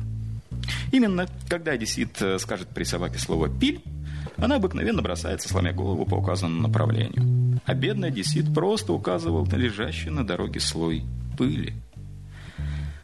Именно 0.93 1.29
когда 1.49 1.73
одессит 1.73 2.21
э, 2.21 2.39
скажет 2.39 2.69
при 2.69 2.85
собаке 2.85 3.19
слово 3.19 3.49
«пиль», 3.49 3.83
она 4.37 4.57
обыкновенно 4.57 5.03
бросается, 5.03 5.49
сломя 5.49 5.73
голову 5.73 6.05
по 6.05 6.17
указанному 6.17 6.63
направлению. 6.63 7.61
А 7.65 7.75
бедный 7.75 8.09
одессит 8.09 8.53
просто 8.53 8.93
указывал 8.93 9.47
на 9.47 9.57
лежащий 9.57 10.11
на 10.11 10.27
дороге 10.27 10.61
слой 10.61 11.05
пыли. 11.39 11.75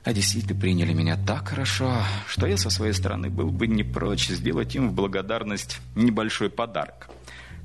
Одесситы 0.05 0.55
приняли 0.55 0.93
меня 0.93 1.17
так 1.17 1.49
хорошо, 1.49 2.03
что 2.27 2.47
я 2.47 2.57
со 2.57 2.71
своей 2.71 2.93
стороны 2.93 3.31
был 3.31 3.51
бы 3.51 3.69
не 3.69 3.85
прочь 3.85 4.29
сделать 4.29 4.75
им 4.75 4.89
в 4.89 4.95
благодарность 4.95 5.81
небольшой 5.95 6.51
подарок. 6.51 7.09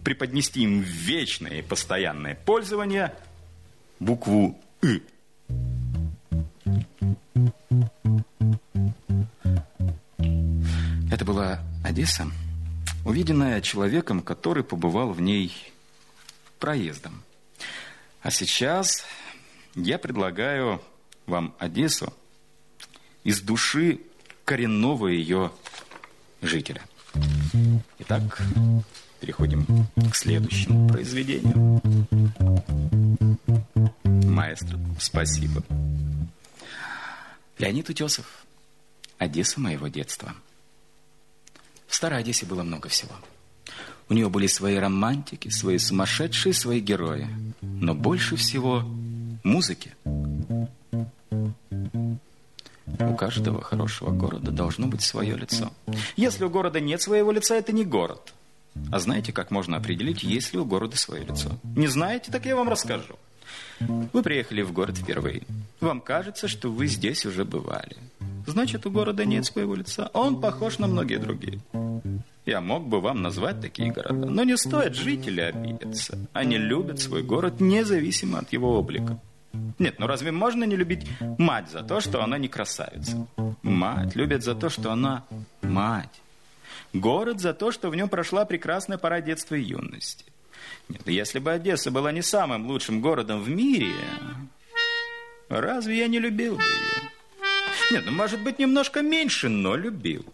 Преподнести 0.04 0.62
им 0.62 0.80
вечное 0.82 1.60
и 1.60 1.62
постоянное 1.64 2.36
пользование 2.36 3.12
букву 4.00 4.60
«ы». 4.84 5.02
Это 11.12 11.26
была 11.26 11.60
Одесса 11.84 12.28
увиденное 13.08 13.62
человеком, 13.62 14.22
который 14.22 14.64
побывал 14.64 15.12
в 15.12 15.22
ней 15.22 15.56
проездом. 16.60 17.24
А 18.22 18.32
сейчас 18.32 19.06
я 19.76 19.98
предлагаю 19.98 20.82
вам 21.26 21.56
Одессу 21.58 22.14
из 23.24 23.42
души 23.42 24.02
коренного 24.44 25.08
ее 25.08 25.52
жителя. 26.42 26.82
Итак, 28.00 28.42
переходим 29.22 29.66
к 30.12 30.16
следующему 30.16 30.90
произведению. 30.90 31.82
Маэстро, 34.04 34.78
спасибо. 35.00 35.64
Леонид 37.58 37.90
Утесов. 37.90 38.46
Одесса 39.18 39.60
моего 39.60 39.88
детства. 39.88 40.36
В 41.88 41.96
Старой 41.96 42.20
Одессе 42.20 42.46
было 42.46 42.64
много 42.64 42.88
всего. 42.90 43.14
У 44.10 44.14
нее 44.14 44.30
были 44.30 44.48
свои 44.48 44.76
романтики, 44.76 45.50
свои 45.50 45.80
сумасшедшие, 45.80 46.54
свои 46.54 46.80
герои. 46.80 47.28
Но 47.62 47.96
больше 47.96 48.36
всего 48.36 48.84
музыки. 49.44 49.96
У 53.00 53.16
каждого 53.16 53.62
хорошего 53.62 54.12
города 54.12 54.52
должно 54.52 54.88
быть 54.88 55.02
свое 55.02 55.36
лицо. 55.36 55.72
Если 56.16 56.44
у 56.44 56.50
города 56.50 56.80
нет 56.80 57.02
своего 57.02 57.32
лица, 57.32 57.56
это 57.56 57.72
не 57.72 57.84
город. 57.84 58.34
А 58.92 59.00
знаете, 59.00 59.34
как 59.34 59.50
можно 59.50 59.78
определить, 59.78 60.24
есть 60.24 60.54
ли 60.54 60.60
у 60.60 60.66
города 60.66 60.96
свое 60.96 61.24
лицо? 61.24 61.58
Не 61.64 61.88
знаете, 61.88 62.32
так 62.32 62.46
я 62.46 62.56
вам 62.56 62.70
расскажу. 62.70 63.18
Вы 63.80 64.24
приехали 64.24 64.62
в 64.62 64.72
город 64.72 64.98
впервые. 64.98 65.44
Вам 65.80 66.02
кажется, 66.02 66.48
что 66.48 66.72
вы 66.72 66.88
здесь 66.88 67.26
уже 67.26 67.46
бывали. 67.46 67.98
Значит, 68.48 68.86
у 68.86 68.92
города 68.92 69.26
нет 69.26 69.46
своего 69.46 69.76
лица. 69.76 70.10
Он 70.14 70.40
похож 70.42 70.80
на 70.80 70.88
многие 70.88 71.18
другие. 71.18 71.60
Я 72.46 72.62
мог 72.62 72.88
бы 72.88 73.02
вам 73.02 73.22
назвать 73.22 73.60
такие 73.60 73.92
города, 73.92 74.26
но 74.26 74.44
не 74.44 74.58
стоит 74.58 74.96
жители 74.96 75.42
обидеться. 75.42 76.18
Они 76.32 76.58
любят 76.58 77.00
свой 77.00 77.22
город 77.22 77.60
независимо 77.60 78.40
от 78.40 78.54
его 78.54 78.80
облика. 78.80 79.20
Нет, 79.80 80.00
ну 80.00 80.08
разве 80.08 80.32
можно 80.32 80.64
не 80.64 80.76
любить 80.76 81.06
мать 81.38 81.70
за 81.70 81.84
то, 81.84 82.00
что 82.00 82.24
она 82.24 82.38
не 82.38 82.48
красавица? 82.48 83.28
Мать 83.64 84.16
любит 84.16 84.44
за 84.44 84.56
то, 84.56 84.70
что 84.70 84.92
она 84.92 85.26
мать. 85.62 86.22
Город 86.94 87.42
за 87.42 87.54
то, 87.54 87.72
что 87.72 87.90
в 87.90 87.96
нем 87.96 88.08
прошла 88.08 88.46
прекрасная 88.46 88.98
пора 88.98 89.22
детства 89.22 89.56
и 89.56 89.64
юности. 89.64 90.26
Нет, 90.90 91.08
если 91.08 91.40
бы 91.40 91.52
Одесса 91.52 91.92
была 91.92 92.12
не 92.12 92.22
самым 92.22 92.68
лучшим 92.68 93.02
городом 93.02 93.42
в 93.42 93.50
мире, 93.50 93.94
разве 95.50 96.00
я 96.00 96.08
не 96.08 96.20
любил 96.20 96.56
бы 96.56 96.64
ее? 96.64 97.12
Нет, 97.92 98.04
ну, 98.06 98.12
может 98.12 98.42
быть, 98.42 98.60
немножко 98.60 99.02
меньше, 99.02 99.50
но 99.50 99.76
любил. 99.76 100.26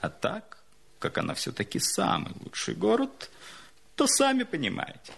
А 0.00 0.10
так, 0.10 0.58
как 0.98 1.18
она 1.18 1.34
все-таки 1.34 1.78
самый 1.78 2.32
лучший 2.44 2.74
город, 2.74 3.30
то 3.96 4.06
сами 4.06 4.42
понимаете. 4.42 5.12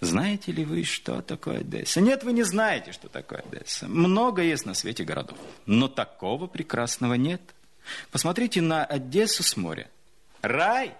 Знаете 0.00 0.52
ли 0.52 0.64
вы, 0.64 0.84
что 0.84 1.22
такое 1.22 1.60
Одесса? 1.60 2.00
Нет, 2.00 2.24
вы 2.24 2.32
не 2.32 2.42
знаете, 2.42 2.92
что 2.92 3.08
такое 3.08 3.40
Одесса. 3.40 3.88
Много 3.88 4.42
есть 4.42 4.66
на 4.66 4.74
свете 4.74 5.04
городов, 5.04 5.38
но 5.66 5.88
такого 5.88 6.46
прекрасного 6.46 7.14
нет. 7.14 7.40
Посмотрите 8.10 8.60
на 8.60 8.84
Одессу 8.84 9.42
с 9.42 9.56
моря. 9.56 9.88
Рай! 10.44 10.94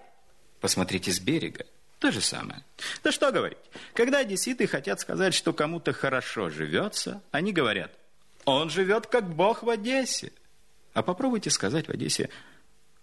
Посмотрите 0.59 1.11
с 1.11 1.19
берега. 1.19 1.67
То 1.99 2.11
же 2.11 2.19
самое. 2.19 2.63
Да 3.03 3.11
что 3.11 3.31
говорить. 3.31 3.59
Когда 3.93 4.19
одесситы 4.19 4.65
хотят 4.65 4.99
сказать, 4.99 5.35
что 5.35 5.53
кому-то 5.53 5.93
хорошо 5.93 6.49
живется, 6.49 7.21
они 7.29 7.53
говорят, 7.53 7.91
он 8.45 8.71
живет 8.71 9.05
как 9.05 9.29
бог 9.29 9.61
в 9.61 9.69
Одессе. 9.69 10.31
А 10.93 11.03
попробуйте 11.03 11.51
сказать 11.51 11.87
в 11.87 11.91
Одессе, 11.91 12.29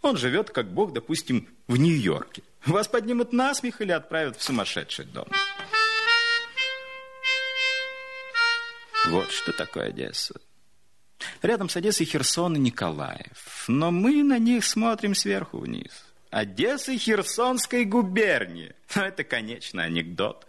он 0.00 0.16
живет 0.16 0.50
как 0.50 0.66
бог, 0.66 0.92
допустим, 0.92 1.48
в 1.68 1.76
Нью-Йорке. 1.76 2.42
Вас 2.66 2.88
поднимут 2.88 3.32
на 3.32 3.54
смех 3.54 3.80
или 3.80 3.92
отправят 3.92 4.36
в 4.36 4.42
сумасшедший 4.42 5.04
дом. 5.04 5.28
Вот 9.06 9.30
что 9.30 9.52
такое 9.52 9.90
Одесса. 9.90 10.34
Рядом 11.40 11.68
с 11.68 11.76
Одессой 11.76 12.06
Херсон 12.06 12.56
и 12.56 12.58
Николаев. 12.58 13.64
Но 13.68 13.92
мы 13.92 14.24
на 14.24 14.38
них 14.40 14.64
смотрим 14.64 15.14
сверху 15.14 15.58
вниз. 15.58 16.11
Одесса 16.32 16.96
Херсонской 16.96 17.84
губернии. 17.84 18.74
Ну, 18.96 19.02
это, 19.02 19.22
конечно, 19.22 19.82
анекдот. 19.82 20.46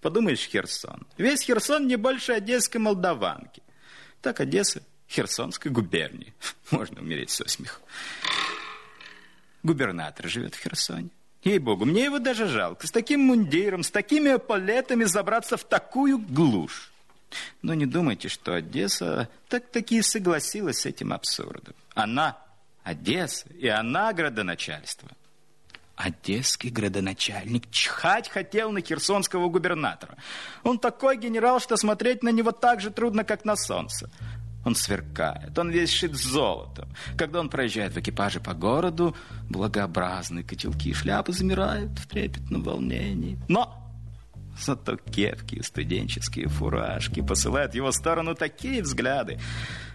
Подумаешь, 0.00 0.40
Херсон. 0.40 1.06
Весь 1.16 1.42
Херсон 1.42 1.86
не 1.86 1.94
больше 1.96 2.32
одесской 2.32 2.80
молдаванки. 2.80 3.62
Так 4.22 4.40
Одесса 4.40 4.82
Херсонской 5.08 5.70
губернии. 5.70 6.34
Можно 6.72 7.00
умереть 7.00 7.30
со 7.30 7.48
смеху. 7.48 7.80
Губернатор 9.62 10.26
живет 10.28 10.56
в 10.56 10.60
Херсоне. 10.60 11.10
Ей-богу, 11.44 11.84
мне 11.84 12.04
его 12.04 12.18
даже 12.18 12.48
жалко. 12.48 12.88
С 12.88 12.90
таким 12.90 13.20
мундиром, 13.20 13.84
с 13.84 13.90
такими 13.90 14.34
эполетами 14.34 15.04
забраться 15.04 15.56
в 15.56 15.62
такую 15.62 16.18
глушь. 16.18 16.90
Но 17.62 17.74
не 17.74 17.86
думайте, 17.86 18.28
что 18.28 18.54
Одесса 18.54 19.28
так-таки 19.48 20.02
согласилась 20.02 20.80
с 20.80 20.86
этим 20.86 21.12
абсурдом. 21.12 21.74
Она 21.94 22.36
Одесса, 22.82 23.46
и 23.50 23.68
она 23.68 24.12
градоначальство. 24.12 25.08
Одесский 26.02 26.70
градоначальник 26.70 27.70
чхать 27.70 28.28
хотел 28.28 28.72
на 28.72 28.80
херсонского 28.80 29.48
губернатора. 29.48 30.16
Он 30.62 30.78
такой 30.78 31.18
генерал, 31.18 31.60
что 31.60 31.76
смотреть 31.76 32.22
на 32.22 32.30
него 32.30 32.52
так 32.52 32.80
же 32.80 32.90
трудно, 32.90 33.22
как 33.22 33.44
на 33.44 33.54
солнце. 33.54 34.10
Он 34.64 34.74
сверкает, 34.74 35.58
он 35.58 35.70
весь 35.70 35.90
шит 35.90 36.14
золотом. 36.14 36.88
Когда 37.16 37.40
он 37.40 37.48
проезжает 37.48 37.92
в 37.92 37.98
экипаже 37.98 38.40
по 38.40 38.54
городу, 38.54 39.14
благообразные 39.48 40.44
котелки 40.44 40.90
и 40.90 40.94
шляпы 40.94 41.32
замирают 41.32 41.98
в 41.98 42.06
трепетном 42.06 42.62
волнении. 42.62 43.38
Но 43.48 43.76
Зато 44.58 44.96
кепки 44.96 45.56
и 45.56 45.62
студенческие 45.62 46.48
фуражки 46.48 47.20
посылают 47.22 47.72
в 47.72 47.76
его 47.76 47.92
сторону 47.92 48.34
такие 48.34 48.82
взгляды, 48.82 49.38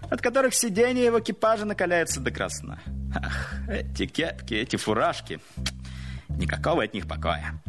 от 0.10 0.22
которых 0.22 0.56
сиденье 0.56 1.12
в 1.12 1.20
экипаже 1.20 1.66
накаляется 1.66 2.20
до 2.20 2.32
красна. 2.32 2.80
Ах, 3.14 3.54
эти 3.70 4.08
кепки, 4.08 4.54
эти 4.56 4.76
фуражки, 4.76 5.40
никакого 6.30 6.84
от 6.84 6.94
них 6.94 7.08
покоя. 7.08 7.62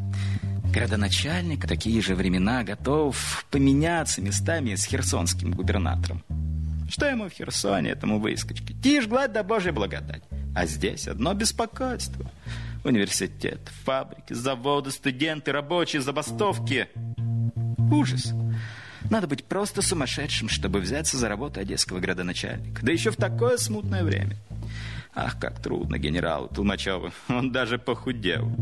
Градоначальник 0.72 1.64
в 1.64 1.68
такие 1.68 2.00
же 2.02 2.14
времена 2.14 2.62
готов 2.62 3.46
поменяться 3.50 4.20
местами 4.20 4.74
с 4.74 4.84
херсонским 4.84 5.52
губернатором. 5.52 6.22
Что 6.88 7.06
ему 7.06 7.28
в 7.28 7.32
Херсоне, 7.32 7.90
этому 7.90 8.20
выскочке? 8.20 8.74
Тишь, 8.74 9.06
гладь 9.06 9.32
да 9.32 9.42
божья 9.42 9.72
благодать. 9.72 10.22
А 10.54 10.66
здесь 10.66 11.08
одно 11.08 11.34
беспокойство. 11.34 12.30
Университет, 12.84 13.60
фабрики, 13.84 14.32
заводы, 14.32 14.90
студенты, 14.90 15.50
рабочие, 15.50 16.00
забастовки. 16.00 16.88
Ужас. 17.90 18.32
Надо 19.10 19.26
быть 19.26 19.44
просто 19.44 19.82
сумасшедшим, 19.82 20.48
чтобы 20.48 20.80
взяться 20.80 21.16
за 21.16 21.28
работу 21.28 21.60
одесского 21.60 22.00
градоначальника. 22.00 22.84
Да 22.84 22.92
еще 22.92 23.10
в 23.10 23.16
такое 23.16 23.56
смутное 23.56 24.04
время. 24.04 24.36
Ах, 25.16 25.38
как 25.40 25.62
трудно 25.62 25.96
генералу 25.96 26.48
Толмачеву. 26.48 27.10
Он 27.28 27.50
даже 27.50 27.78
похудел. 27.78 28.52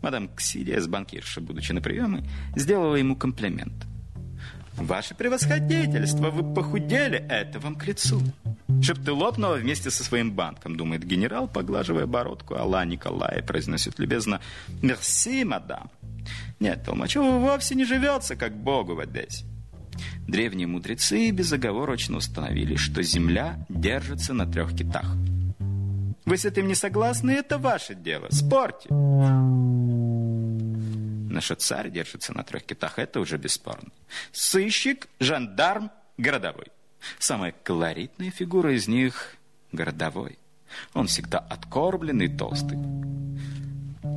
Мадам 0.00 0.28
Ксилия 0.34 0.80
с 0.80 0.86
банкиршей, 0.86 1.42
будучи 1.42 1.72
на 1.72 1.82
приеме, 1.82 2.24
сделала 2.56 2.96
ему 2.96 3.14
комплимент. 3.14 3.74
«Ваше 4.76 5.14
превосходительство, 5.14 6.30
вы 6.30 6.54
похудели, 6.54 7.18
это 7.28 7.60
вам 7.60 7.76
к 7.76 7.86
лицу». 7.86 8.22
Чтоб 8.82 8.98
ты 8.98 9.12
лопнула 9.12 9.56
вместе 9.56 9.90
со 9.90 10.02
своим 10.02 10.32
банком, 10.32 10.76
думает 10.76 11.04
генерал, 11.04 11.46
поглаживая 11.46 12.06
бородку. 12.06 12.54
Алла 12.54 12.84
Николай 12.84 13.42
произносит 13.42 13.98
любезно 13.98 14.40
«Мерси, 14.82 15.44
мадам». 15.44 15.90
Нет, 16.58 16.84
Толмачеву 16.84 17.38
вовсе 17.38 17.74
не 17.74 17.84
живется, 17.84 18.34
как 18.34 18.56
богу 18.56 18.94
в 18.94 19.00
Одессе. 19.00 19.44
Древние 20.26 20.66
мудрецы 20.66 21.30
безоговорочно 21.30 22.16
установили, 22.16 22.76
что 22.76 23.02
земля 23.02 23.64
держится 23.68 24.32
на 24.32 24.50
трех 24.50 24.74
китах. 24.74 25.06
Вы 26.24 26.38
с 26.38 26.44
этим 26.44 26.66
не 26.66 26.74
согласны, 26.74 27.32
это 27.32 27.58
ваше 27.58 27.94
дело. 27.94 28.28
Спорьте. 28.30 28.88
Наш 31.34 31.52
царь 31.58 31.90
держится 31.90 32.32
на 32.32 32.44
трех 32.44 32.64
китах, 32.64 32.98
это 32.98 33.20
уже 33.20 33.36
бесспорно. 33.36 33.90
Сыщик, 34.32 35.08
жандарм, 35.20 35.90
городовой. 36.16 36.68
Самая 37.18 37.52
колоритная 37.62 38.30
фигура 38.30 38.74
из 38.74 38.88
них– 38.88 39.36
городовой. 39.72 40.38
Он 40.94 41.06
всегда 41.06 41.38
откормленный 41.38 42.28
толстый. 42.28 42.78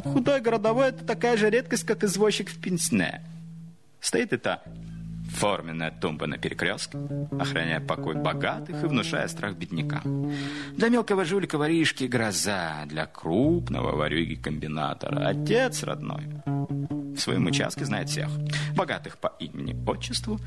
Худой 0.04 0.41
городовой– 0.41 0.88
это 0.89 1.04
такая 1.04 1.38
же 1.38 1.50
редкость, 1.50 1.86
как 1.86 2.04
извозчик 2.04 2.50
в 2.50 2.62
пенсне. 2.62 3.24
Стоит 4.00 4.32
это 4.32 4.63
форменная 5.30 5.92
тумба 5.92 6.28
на 6.28 6.38
перекрестке, 6.38 6.98
охраняя 7.40 7.80
покой 7.80 8.16
богатых 8.16 8.84
и 8.84 8.88
внушая 8.88 9.28
страх 9.28 9.56
беднякам. 9.56 10.32
Для 10.76 10.90
мелкого 10.90 11.26
жулика 11.26 11.58
воришки 11.58 12.06
гроза, 12.06 12.86
для 12.86 13.06
крупного 13.06 13.96
ворюги 13.96 14.36
комбинатора 14.36 15.28
отец 15.28 15.84
родной. 15.84 16.24
В 16.46 17.20
своем 17.20 17.46
участке 17.48 17.86
знает 17.86 18.10
всех. 18.10 18.30
Богатых 18.76 19.18
по 19.18 19.34
имени, 19.40 19.76
отчеству, 19.88 20.40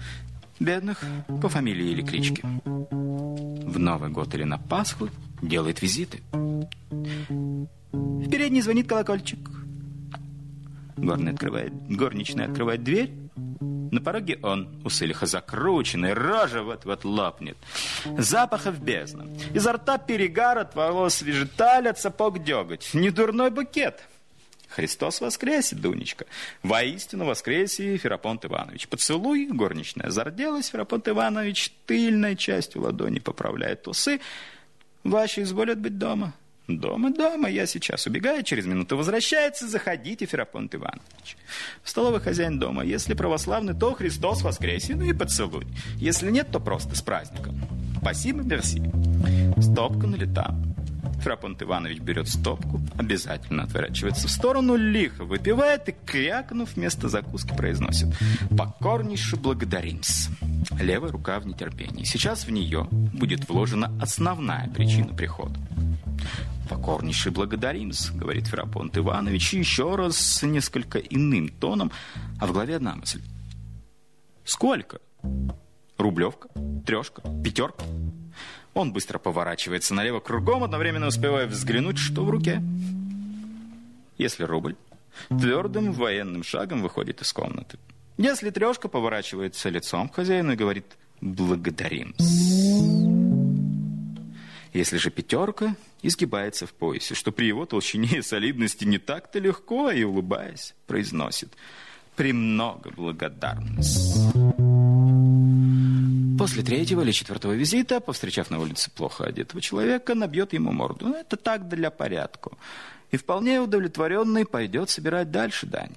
бедных 0.60 1.02
по 1.42 1.48
фамилии 1.48 1.90
или 1.90 2.02
кличке. 2.02 2.42
В 2.90 3.78
Новый 3.78 4.10
год 4.10 4.34
или 4.34 4.44
на 4.44 4.58
Пасху 4.58 5.08
делает 5.42 5.82
визиты. 5.82 6.20
В 7.92 8.30
передней 8.30 8.62
звонит 8.62 8.88
колокольчик. 8.88 9.38
Горный 10.96 11.32
открывает, 11.32 11.72
горничная 11.88 12.46
открывает 12.46 12.84
дверь. 12.84 13.19
На 13.90 14.00
пороге 14.00 14.38
он, 14.42 14.68
усылиха 14.84 15.26
закрученный, 15.26 16.12
рожа 16.12 16.62
вот-вот 16.62 17.04
лопнет. 17.04 17.56
Запахов 18.18 18.80
бездна. 18.80 19.26
Изо 19.52 19.72
рта 19.72 19.98
перегар 19.98 20.58
от 20.58 20.74
волос 20.74 21.22
вежеталь, 21.22 21.88
от 21.88 21.98
деготь. 22.44 22.90
Недурной 22.94 23.50
букет. 23.50 24.02
Христос 24.68 25.20
воскресе, 25.20 25.74
Дунечка. 25.74 26.26
Воистину 26.62 27.24
воскресе, 27.24 27.96
Ферапонт 27.96 28.44
Иванович. 28.44 28.86
Поцелуй, 28.86 29.46
горничная 29.46 30.10
зарделась, 30.10 30.68
Ферапонт 30.68 31.08
Иванович 31.08 31.72
тыльной 31.86 32.36
частью 32.36 32.82
ладони 32.82 33.18
поправляет 33.18 33.88
усы. 33.88 34.20
Ваши 35.02 35.42
изволят 35.42 35.80
быть 35.80 35.98
дома. 35.98 36.34
Дома, 36.78 37.10
дома, 37.10 37.48
я 37.48 37.66
сейчас 37.66 38.06
убегаю, 38.06 38.42
через 38.42 38.66
минуту 38.66 38.96
возвращается, 38.96 39.68
заходите, 39.68 40.26
Ферапонт 40.26 40.74
Иванович. 40.74 41.36
В 41.82 41.88
столовой 41.88 42.20
хозяин 42.20 42.58
дома. 42.58 42.84
Если 42.84 43.14
православный, 43.14 43.74
то 43.74 43.94
Христос 43.94 44.42
воскресе, 44.42 44.94
ну 44.94 45.04
и 45.04 45.12
поцелуй. 45.12 45.66
Если 45.96 46.30
нет, 46.30 46.48
то 46.50 46.60
просто 46.60 46.94
с 46.94 47.02
праздником. 47.02 47.60
Спасибо, 48.00 48.42
мерси. 48.42 48.82
Стопка 49.60 50.06
налета. 50.06 50.54
Фрапонт 51.20 51.62
Иванович 51.62 51.98
берет 51.98 52.28
стопку, 52.28 52.80
обязательно 52.96 53.64
отворачивается 53.64 54.26
в 54.26 54.30
сторону, 54.30 54.76
лихо 54.76 55.24
выпивает 55.24 55.88
и, 55.88 55.94
крякнув, 56.06 56.76
вместо 56.76 57.08
закуски 57.08 57.54
произносит 57.54 58.08
«Покорнейше 58.56 59.36
благодарим-с». 59.36 60.30
Левая 60.80 61.12
рука 61.12 61.38
в 61.38 61.46
нетерпении. 61.46 62.04
Сейчас 62.04 62.46
в 62.46 62.50
нее 62.50 62.88
будет 62.90 63.48
вложена 63.48 63.92
основная 64.00 64.68
причина 64.68 65.14
прихода. 65.14 65.58
«Покорнейше 66.70 67.32
благодарим 67.32 67.90
говорит 68.14 68.46
Ферапонт 68.46 68.96
Иванович, 68.96 69.54
еще 69.54 69.96
раз 69.96 70.16
с 70.16 70.46
несколько 70.46 71.00
иным 71.00 71.48
тоном, 71.48 71.90
а 72.38 72.46
в 72.46 72.52
голове 72.52 72.76
одна 72.76 72.94
мысль. 72.94 73.20
«Сколько? 74.44 75.00
Рублевка? 75.98 76.48
Трешка? 76.86 77.22
Пятерка?» 77.42 77.84
Он 78.72 78.92
быстро 78.92 79.18
поворачивается 79.18 79.94
налево 79.94 80.20
кругом, 80.20 80.62
одновременно 80.62 81.08
успевая 81.08 81.48
взглянуть, 81.48 81.98
что 81.98 82.24
в 82.24 82.30
руке. 82.30 82.62
Если 84.16 84.44
рубль, 84.44 84.76
твердым 85.28 85.92
военным 85.92 86.44
шагом 86.44 86.82
выходит 86.82 87.20
из 87.20 87.32
комнаты. 87.32 87.78
Если 88.16 88.50
трешка 88.50 88.86
поворачивается 88.86 89.70
лицом 89.70 90.08
к 90.08 90.14
хозяину 90.14 90.52
и 90.52 90.56
говорит 90.56 90.86
«благодарим». 91.20 92.14
Если 94.72 94.98
же 94.98 95.10
пятерка 95.10 95.74
изгибается 96.02 96.66
в 96.66 96.72
поясе, 96.72 97.14
что 97.14 97.32
при 97.32 97.46
его 97.46 97.66
толщине 97.66 98.18
и 98.18 98.22
солидности 98.22 98.84
не 98.84 98.98
так-то 98.98 99.38
легко, 99.38 99.90
и, 99.90 100.02
улыбаясь, 100.02 100.74
произносит 100.86 101.52
«премного 102.16 102.90
благодарность». 102.96 104.34
После 106.38 106.62
третьего 106.62 107.02
или 107.02 107.12
четвертого 107.12 107.52
визита, 107.52 108.00
повстречав 108.00 108.48
на 108.50 108.58
улице 108.60 108.90
плохо 108.90 109.24
одетого 109.24 109.60
человека, 109.60 110.14
набьет 110.14 110.54
ему 110.54 110.72
морду. 110.72 111.08
Ну, 111.08 111.14
это 111.14 111.36
так 111.36 111.68
для 111.68 111.90
порядку. 111.90 112.56
И 113.10 113.18
вполне 113.18 113.60
удовлетворенный 113.60 114.46
пойдет 114.46 114.88
собирать 114.88 115.30
дальше 115.30 115.66
дань. 115.66 115.92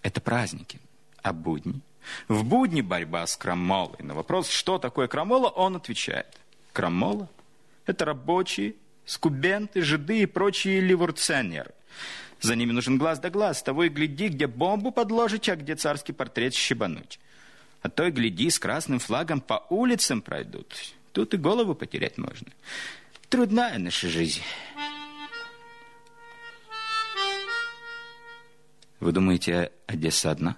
Это 0.00 0.22
праздники. 0.22 0.80
А 1.22 1.34
будни? 1.34 1.82
В 2.28 2.42
будни 2.42 2.80
борьба 2.80 3.26
с 3.26 3.36
крамолой. 3.36 3.98
На 3.98 4.14
вопрос, 4.14 4.48
что 4.48 4.78
такое 4.78 5.08
крамола, 5.08 5.48
он 5.48 5.76
отвечает. 5.76 6.38
Крамола– 6.72 7.28
это 7.86 8.06
рабочие, 8.06 8.76
скубенты, 9.06 9.80
жиды 9.82 10.22
и 10.22 10.26
прочие 10.26 10.80
ливурционеры. 10.80 11.72
За 12.40 12.54
ними 12.54 12.72
нужен 12.72 12.98
глаз 12.98 13.18
да 13.18 13.30
глаз, 13.30 13.62
того 13.62 13.84
и 13.84 13.88
гляди, 13.88 14.28
где 14.28 14.46
бомбу 14.46 14.92
подложить, 14.92 15.48
а 15.48 15.56
где 15.56 15.74
царский 15.74 16.12
портрет 16.12 16.52
щебануть. 16.52 17.18
А 17.80 17.88
то 17.88 18.06
и 18.06 18.10
гляди, 18.10 18.50
с 18.50 18.58
красным 18.58 18.98
флагом 18.98 19.40
по 19.40 19.64
улицам 19.70 20.20
пройдут. 20.20 20.74
Тут 21.12 21.32
и 21.32 21.38
голову 21.38 21.74
потерять 21.74 22.18
можно. 22.18 22.48
Трудная 23.30 23.78
наша 23.78 24.08
жизнь. 24.08 24.42
Вы 29.00 29.12
думаете, 29.12 29.72
Одесса 29.86 30.30
одна? 30.30 30.56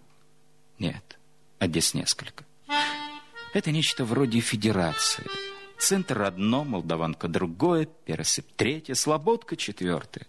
Нет, 0.78 1.18
Одесс 1.58 1.94
несколько. 1.94 2.44
Это 3.52 3.70
нечто 3.70 4.04
вроде 4.04 4.40
федерации. 4.40 5.24
Центр 5.78 6.22
одно, 6.22 6.64
Молдаванка 6.64 7.28
другое, 7.28 7.86
Пересып 8.04 8.46
третье, 8.56 8.94
Слободка 8.94 9.56
четвертое. 9.56 10.26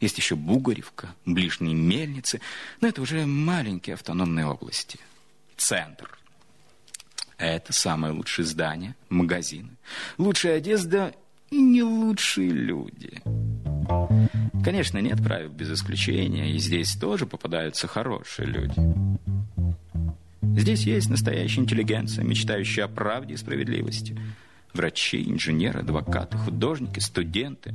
Есть 0.00 0.18
еще 0.18 0.36
Бугоревка, 0.36 1.14
ближние 1.24 1.74
мельницы, 1.74 2.40
но 2.80 2.88
это 2.88 3.00
уже 3.00 3.24
маленькие 3.24 3.94
автономные 3.94 4.46
области. 4.46 4.98
Центр– 5.56 6.18
это 7.38 7.72
самые 7.72 8.12
лучшие 8.12 8.44
здания, 8.44 8.96
магазины, 9.08 9.70
лучшая 10.18 10.58
одежда 10.58 11.14
и 11.50 11.60
не 11.60 11.82
лучшие 11.82 12.50
люди. 12.50 13.22
Конечно, 14.64 14.98
нет 14.98 15.22
правил 15.22 15.50
без 15.50 15.70
исключения, 15.70 16.52
и 16.52 16.58
здесь 16.58 16.94
тоже 16.96 17.26
попадаются 17.26 17.86
хорошие 17.86 18.46
люди. 18.46 18.74
Здесь 20.58 20.82
есть 20.82 21.08
настоящая 21.08 21.62
интеллигенция, 21.62 22.24
мечтающая 22.24 22.84
о 22.84 22.88
правде 22.88 23.34
и 23.34 23.36
справедливости. 23.36 24.16
Врачи, 24.72 25.22
инженеры, 25.22 25.80
адвокаты, 25.80 26.38
художники, 26.38 26.98
студенты. 26.98 27.74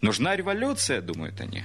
Нужна 0.00 0.36
революция, 0.36 1.00
думают 1.00 1.40
они. 1.40 1.64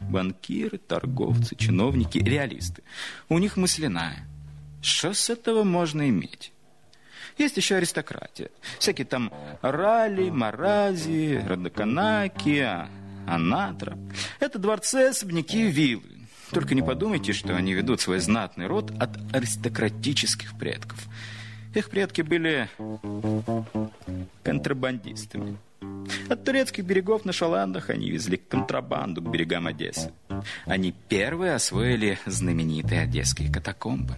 Банкиры, 0.00 0.78
торговцы, 0.78 1.54
чиновники, 1.56 2.18
реалисты. 2.18 2.82
У 3.28 3.38
них 3.38 3.56
мысленная. 3.56 4.26
Что 4.80 5.12
с 5.12 5.30
этого 5.30 5.62
можно 5.62 6.08
иметь? 6.08 6.52
Есть 7.38 7.56
еще 7.56 7.76
аристократия. 7.76 8.50
Всякие 8.78 9.06
там 9.06 9.32
Рали, 9.62 10.30
Марази, 10.30 11.42
Радоканаки, 11.46 12.66
Анатра. 13.26 13.98
Это 14.40 14.58
дворцы, 14.58 15.08
особняки 15.10 15.62
виллы. 15.66 16.02
Только 16.50 16.74
не 16.74 16.82
подумайте, 16.82 17.32
что 17.32 17.56
они 17.56 17.72
ведут 17.72 18.00
свой 18.00 18.20
знатный 18.20 18.66
род 18.66 18.90
от 18.98 19.16
аристократических 19.34 20.58
предков. 20.58 20.98
Их 21.74 21.90
предки 21.90 22.22
были 22.22 22.68
контрабандистами. 24.42 25.56
От 26.28 26.44
турецких 26.44 26.84
берегов 26.84 27.24
на 27.24 27.32
шаландах 27.32 27.90
они 27.90 28.10
везли 28.10 28.36
контрабанду 28.36 29.22
к 29.22 29.30
берегам 29.30 29.66
Одессы. 29.66 30.12
Они 30.64 30.94
первые 31.08 31.54
освоили 31.54 32.18
знаменитые 32.26 33.00
одесские 33.00 33.52
катакомбы. 33.52 34.16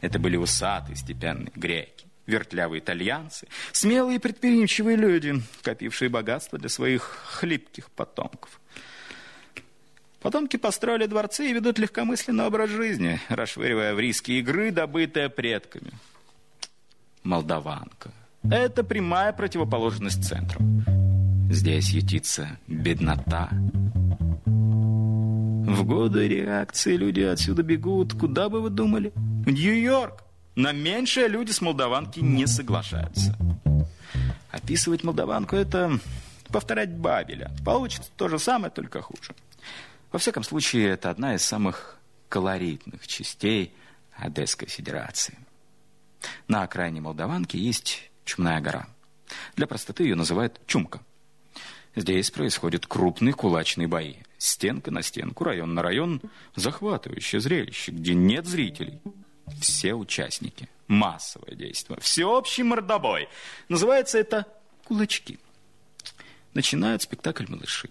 Это 0.00 0.18
были 0.18 0.36
усатые 0.36 0.96
степенные 0.96 1.52
греки 1.54 2.06
вертлявые 2.26 2.80
итальянцы, 2.80 3.46
смелые 3.72 4.16
и 4.16 4.18
предприимчивые 4.18 4.96
люди, 4.96 5.34
копившие 5.62 6.08
богатство 6.08 6.58
для 6.58 6.68
своих 6.68 7.02
хлипких 7.02 7.90
потомков. 7.90 8.60
Потомки 10.20 10.56
построили 10.56 11.04
дворцы 11.04 11.50
и 11.50 11.52
ведут 11.52 11.78
легкомысленный 11.78 12.46
образ 12.46 12.70
жизни, 12.70 13.20
расшвыривая 13.28 13.94
в 13.94 14.00
риски 14.00 14.32
игры, 14.32 14.70
добытые 14.70 15.28
предками. 15.28 15.92
Молдаванка. 17.24 18.10
Это 18.50 18.84
прямая 18.84 19.32
противоположность 19.32 20.24
центру. 20.24 20.60
Здесь 21.50 21.90
ютится 21.90 22.58
беднота. 22.66 23.48
В 25.66 25.84
годы 25.84 26.28
реакции 26.28 26.96
люди 26.96 27.20
отсюда 27.20 27.62
бегут. 27.62 28.12
Куда 28.12 28.48
бы 28.48 28.60
вы 28.60 28.70
думали? 28.70 29.12
В 29.16 29.50
Нью-Йорк. 29.50 30.22
На 30.54 30.72
меньшее 30.72 31.26
люди 31.26 31.50
с 31.50 31.60
молдаванки 31.60 32.20
не 32.20 32.46
соглашаются. 32.46 33.36
Описывать 34.50 35.02
молдаванку– 35.02 35.56
это 35.56 35.98
повторять 36.48 36.92
Бабеля. 36.92 37.50
Получится 37.64 38.10
то 38.16 38.28
же 38.28 38.38
самое, 38.38 38.70
только 38.70 39.00
хуже. 39.02 39.34
Во 40.12 40.18
всяком 40.18 40.44
случае, 40.44 40.90
это 40.90 41.10
одна 41.10 41.34
из 41.34 41.44
самых 41.44 41.98
колоритных 42.28 43.06
частей 43.06 43.72
Одесской 44.16 44.68
Федерации. 44.68 45.36
На 46.48 46.62
окраине 46.62 47.00
Молдаванки 47.00 47.56
есть 47.56 48.10
Чумная 48.24 48.60
гора. 48.60 48.88
Для 49.56 49.66
простоты 49.66 50.04
ее 50.04 50.14
называют 50.14 50.60
Чумка. 50.66 51.00
Здесь 51.96 52.30
происходят 52.30 52.86
крупные 52.86 53.34
кулачные 53.34 53.86
бои. 53.86 54.16
Стенка 54.38 54.90
на 54.90 55.02
стенку, 55.02 55.44
район 55.44 55.74
на 55.74 55.82
район. 55.82 56.20
Захватывающее 56.56 57.40
зрелище, 57.40 57.92
где 57.92 58.14
нет 58.14 58.46
зрителей– 58.46 59.00
все 59.60 59.94
участники. 59.94 60.68
Массовое 60.86 61.54
действие. 61.54 61.98
Всеобщий 62.00 62.62
мордобой. 62.62 63.28
Называется 63.68 64.18
это 64.18 64.46
«Кулачки». 64.84 65.38
Начинают 66.52 67.02
спектакль 67.02 67.46
малыши. 67.48 67.90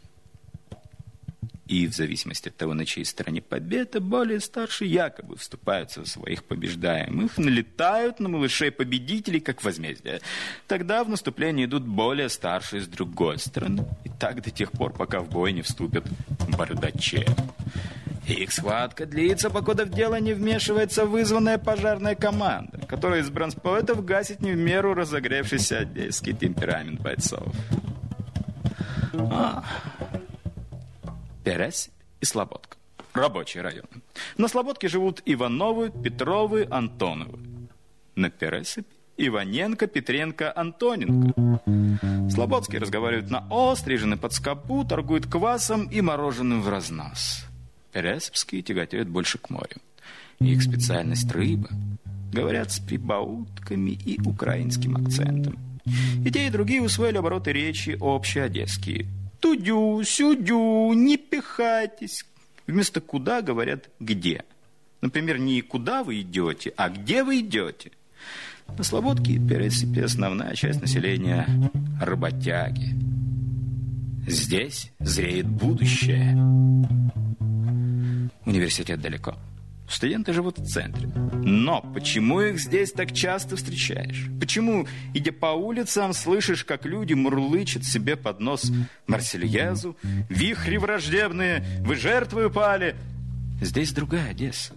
И 1.74 1.88
в 1.88 1.96
зависимости 1.96 2.50
от 2.50 2.56
того, 2.56 2.76
на 2.76 2.86
чьей 2.86 3.04
стороне 3.04 3.42
победа, 3.42 4.00
более 4.00 4.40
старшие 4.40 4.92
якобы 4.92 5.38
вступаются 5.38 6.04
за 6.04 6.10
своих 6.12 6.44
побеждаемых, 6.44 7.40
налетают 7.40 8.20
на 8.20 8.30
малышей 8.30 8.70
победителей, 8.70 9.40
как 9.40 9.64
возмездие. 9.64 10.22
Тогда 10.68 11.04
в 11.04 11.10
наступление 11.10 11.66
идут 11.66 11.82
более 11.82 12.30
старшие 12.30 12.84
с 12.84 12.88
другой 12.88 13.40
стороны. 13.40 13.88
И 14.04 14.10
так 14.20 14.44
до 14.44 14.52
тех 14.52 14.72
пор, 14.72 14.94
пока 14.94 15.22
в 15.22 15.30
бой 15.32 15.52
не 15.52 15.64
вступят 15.64 16.06
бардачи. 16.56 17.26
Их 18.28 18.52
схватка 18.52 19.08
длится, 19.08 19.50
покуда 19.50 19.86
в 19.86 19.90
дело 19.90 20.20
не 20.20 20.34
вмешивается 20.34 21.08
вызванная 21.08 21.58
пожарная 21.58 22.14
команда, 22.14 22.86
которая 22.86 23.22
из 23.22 23.32
бронспоэтов 23.32 24.06
гасит 24.06 24.42
не 24.42 24.52
в 24.52 24.58
меру 24.58 24.94
разогревшийся 24.94 25.80
одесский 25.80 26.34
темперамент 26.34 27.02
бойцов. 27.02 27.52
А. 29.14 29.64
Пересипь 31.44 31.94
и 32.22 32.26
Слободка. 32.26 32.78
Рабочий 33.14 33.62
район. 33.62 33.86
На 34.38 34.48
Слободке 34.48 34.88
живут 34.88 35.22
Ивановы, 35.26 35.92
Петровы, 35.92 36.68
Антоновы. 36.70 37.40
На 38.16 38.30
Пересипь 38.30 38.88
Иваненко, 39.18 39.88
Петренко, 39.88 40.52
Антоненко. 40.56 41.60
Слободские 42.32 42.82
разговаривают 42.82 43.30
на 43.30 43.46
«о», 43.50 43.76
стрижены 43.76 44.18
под 44.18 44.34
скобу, 44.34 44.84
торгуют 44.84 45.28
квасом 45.28 45.88
и 45.88 46.02
мороженым 46.02 46.62
в 46.62 46.70
разнос. 46.70 47.46
Пересипские 47.92 48.64
тяготеют 48.64 49.08
больше 49.08 49.38
к 49.38 49.50
морю. 49.52 49.78
Их 50.40 50.64
специальность 50.64 51.32
рыба. 51.32 51.70
Говорят 52.32 52.72
с 52.72 52.80
прибаутками 52.80 53.92
и 53.92 54.20
украинским 54.26 54.96
акцентом. 54.98 55.60
И 56.26 56.32
те, 56.32 56.48
и 56.48 56.50
другие 56.50 56.82
усвоили 56.82 57.18
обороты 57.18 57.54
речи 57.54 57.96
общеодесские. 58.00 59.06
Тудю, 59.44 60.02
сюдю, 60.06 60.94
не 60.94 61.18
пихайтесь. 61.18 62.24
Вместо 62.66 63.02
«куда» 63.02 63.42
говорят 63.42 63.90
«где». 64.00 64.46
Например, 65.02 65.38
не 65.38 65.62
«куда 65.62 66.06
вы 66.06 66.22
идете», 66.22 66.72
а 66.78 66.88
«где 66.88 67.26
вы 67.26 67.42
идете». 67.42 67.92
На 68.78 68.86
Слободке, 68.86 69.34
Пересипи, 69.34 70.00
основная 70.00 70.56
часть 70.56 70.80
населения– 70.80 71.46
работяги. 72.02 72.96
Здесь 74.26 74.94
зреет 75.00 75.50
будущее. 75.50 76.32
Университет 78.46 79.02
далеко. 79.02 79.36
Студенты 79.94 80.34
живут 80.34 80.58
в 80.58 80.66
центре. 80.66 81.08
Но 81.08 81.82
почему 81.94 82.42
их 82.42 82.60
здесь 82.60 82.92
так 82.92 83.14
часто 83.14 83.56
встречаешь? 83.56 84.26
Почему, 84.40 84.88
идя 85.14 85.32
по 85.32 85.54
улицам, 85.54 86.14
слышишь, 86.14 86.66
как 86.66 86.86
люди 86.86 87.14
мурлычат 87.14 87.84
себе 87.84 88.16
под 88.16 88.40
нос 88.40 88.72
Марсельязу, 89.06 89.96
вихри 90.30 90.78
враждебные, 90.78 91.64
вы 91.82 91.96
жертвы 91.96 92.48
упали? 92.48 92.96
Здесь 93.62 93.94
другая 93.94 94.32
Одесса. 94.32 94.74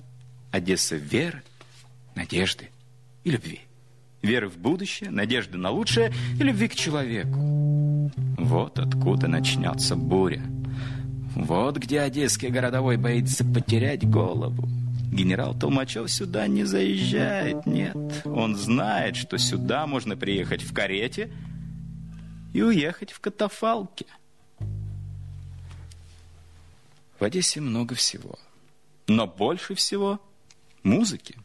Одесса 0.51 0.97
веры, 0.97 1.43
надежды 2.15 2.69
и 3.25 3.31
любви. 3.31 3.61
Веры 4.21 4.49
в 4.49 4.59
будущее, 4.59 5.11
надежды 5.11 5.57
на 5.57 5.71
лучшее 5.71 6.13
и 6.39 6.43
любви 6.43 6.69
к 6.69 6.75
человеку. 6.75 8.13
Вот 8.37 8.79
откуда 8.79 9.29
начнется 9.29 9.97
буря. 9.97 10.43
Вот 11.35 11.79
где 11.79 12.01
одесский 12.01 12.49
городовой 12.51 12.99
боится 12.99 13.45
потерять 13.45 14.09
голову. 14.09 14.69
Генерал 15.13 15.55
Толмачев 15.55 16.11
сюда 16.11 16.47
не 16.47 16.65
заезжает, 16.65 17.67
нет. 17.67 17.97
Он 18.25 18.57
знает, 18.57 19.17
что 19.17 19.39
сюда 19.39 19.87
можно 19.87 20.17
приехать 20.17 20.63
в 20.63 20.73
карете 20.73 21.31
и 22.53 22.63
уехать 22.63 23.13
в 23.13 23.21
катафалке. 23.21 24.07
В 27.19 27.25
Одессе 27.25 27.61
много 27.61 27.95
всего. 27.95 28.39
Но 29.07 29.27
больше 29.27 29.75
всего 29.75 30.21
музыки. 30.83 31.37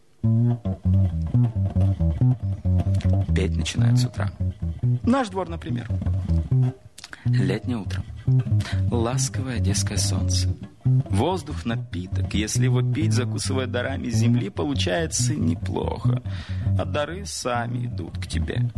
Петь 3.36 3.56
начинают 3.56 4.00
с 4.00 4.06
утра. 4.06 4.32
Наш 5.04 5.30
двор, 5.30 5.48
например. 5.50 5.88
Летнее 7.26 7.78
утро. 7.78 8.04
Ласковое 8.90 9.58
одесское 9.58 9.98
солнце. 9.98 10.50
Воздух 10.84 11.66
напиток. 11.66 12.34
Если 12.34 12.66
его 12.66 12.82
пить, 12.82 13.14
закусывая 13.14 13.68
дарами 13.68 14.10
земли, 14.10 14.50
получается 14.50 15.36
неплохо. 15.36 16.22
А 16.78 16.86
дары 16.86 17.26
сами 17.26 17.86
идут 17.86 18.18
к 18.18 18.28
тебе. 18.28 18.70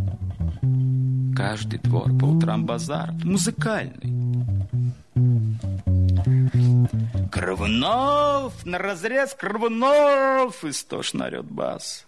Каждый 1.35 1.79
двор 1.79 2.15
по 2.17 2.25
утрам 2.25 2.65
базар. 2.65 3.11
Музыкальный. 3.23 4.13
Кровунов! 7.31 8.65
На 8.65 8.77
разрез 8.77 9.33
Кровунов! 9.33 10.63
Истошно 10.63 11.25
орет 11.25 11.45
бас. 11.45 12.05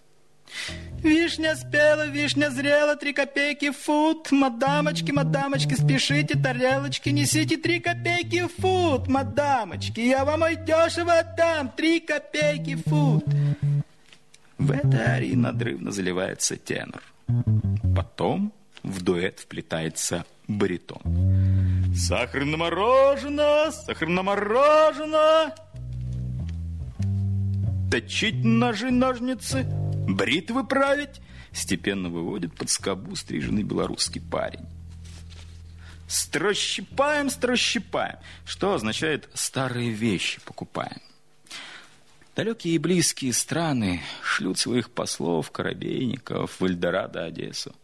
Вишня 1.06 1.54
спела, 1.54 2.08
вишня 2.08 2.50
зрела, 2.50 2.96
три 2.96 3.12
копейки 3.12 3.70
фут. 3.70 4.32
Мадамочки, 4.32 5.12
мадамочки, 5.12 5.74
спешите, 5.74 6.36
тарелочки, 6.36 7.10
несите 7.10 7.56
три 7.56 7.78
копейки 7.78 8.48
фут. 8.58 9.06
Мадамочки, 9.06 10.00
я 10.00 10.24
вам 10.24 10.42
ой 10.42 10.56
дешево 10.56 11.12
отдам, 11.20 11.70
три 11.76 12.00
копейки 12.00 12.74
фут. 12.74 13.24
В 14.58 14.72
этой 14.72 15.00
арии 15.00 15.36
надрывно 15.36 15.92
заливается 15.92 16.56
тенор. 16.56 17.02
Потом 17.94 18.52
в 18.82 19.00
дуэт 19.00 19.38
вплетается 19.38 20.24
баритон. 20.48 21.02
Сахарное 21.94 22.56
мороженое, 22.56 23.70
сахарное 23.70 24.24
мороженое. 24.24 25.54
Точить 27.92 28.44
ножи, 28.44 28.90
ножницы— 28.90 29.64
бритвы 30.06 30.64
править, 30.64 31.20
степенно 31.52 32.08
выводит 32.08 32.54
под 32.54 32.70
скобу 32.70 33.16
стриженный 33.16 33.62
белорусский 33.62 34.20
парень. 34.20 34.66
Строщипаем, 36.08 37.30
строщипаем, 37.30 38.18
что 38.44 38.74
означает 38.74 39.28
старые 39.34 39.90
вещи 39.90 40.40
покупаем. 40.44 41.00
Далекие 42.36 42.74
и 42.74 42.78
близкие 42.78 43.32
страны 43.32 44.02
шлют 44.22 44.58
своих 44.58 44.90
послов, 44.90 45.50
корабейников 45.50 46.60
в 46.60 46.64
Эльдорадо, 46.64 47.24
Одессу. 47.24 47.74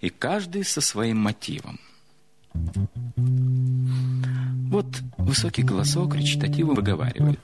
И 0.00 0.10
каждый 0.10 0.64
со 0.64 0.80
своим 0.80 1.18
мотивом. 1.18 1.80
Вот 4.74 4.86
высокий 5.16 5.62
голосок 5.62 6.16
речитативом 6.16 6.74
выговаривает. 6.74 7.40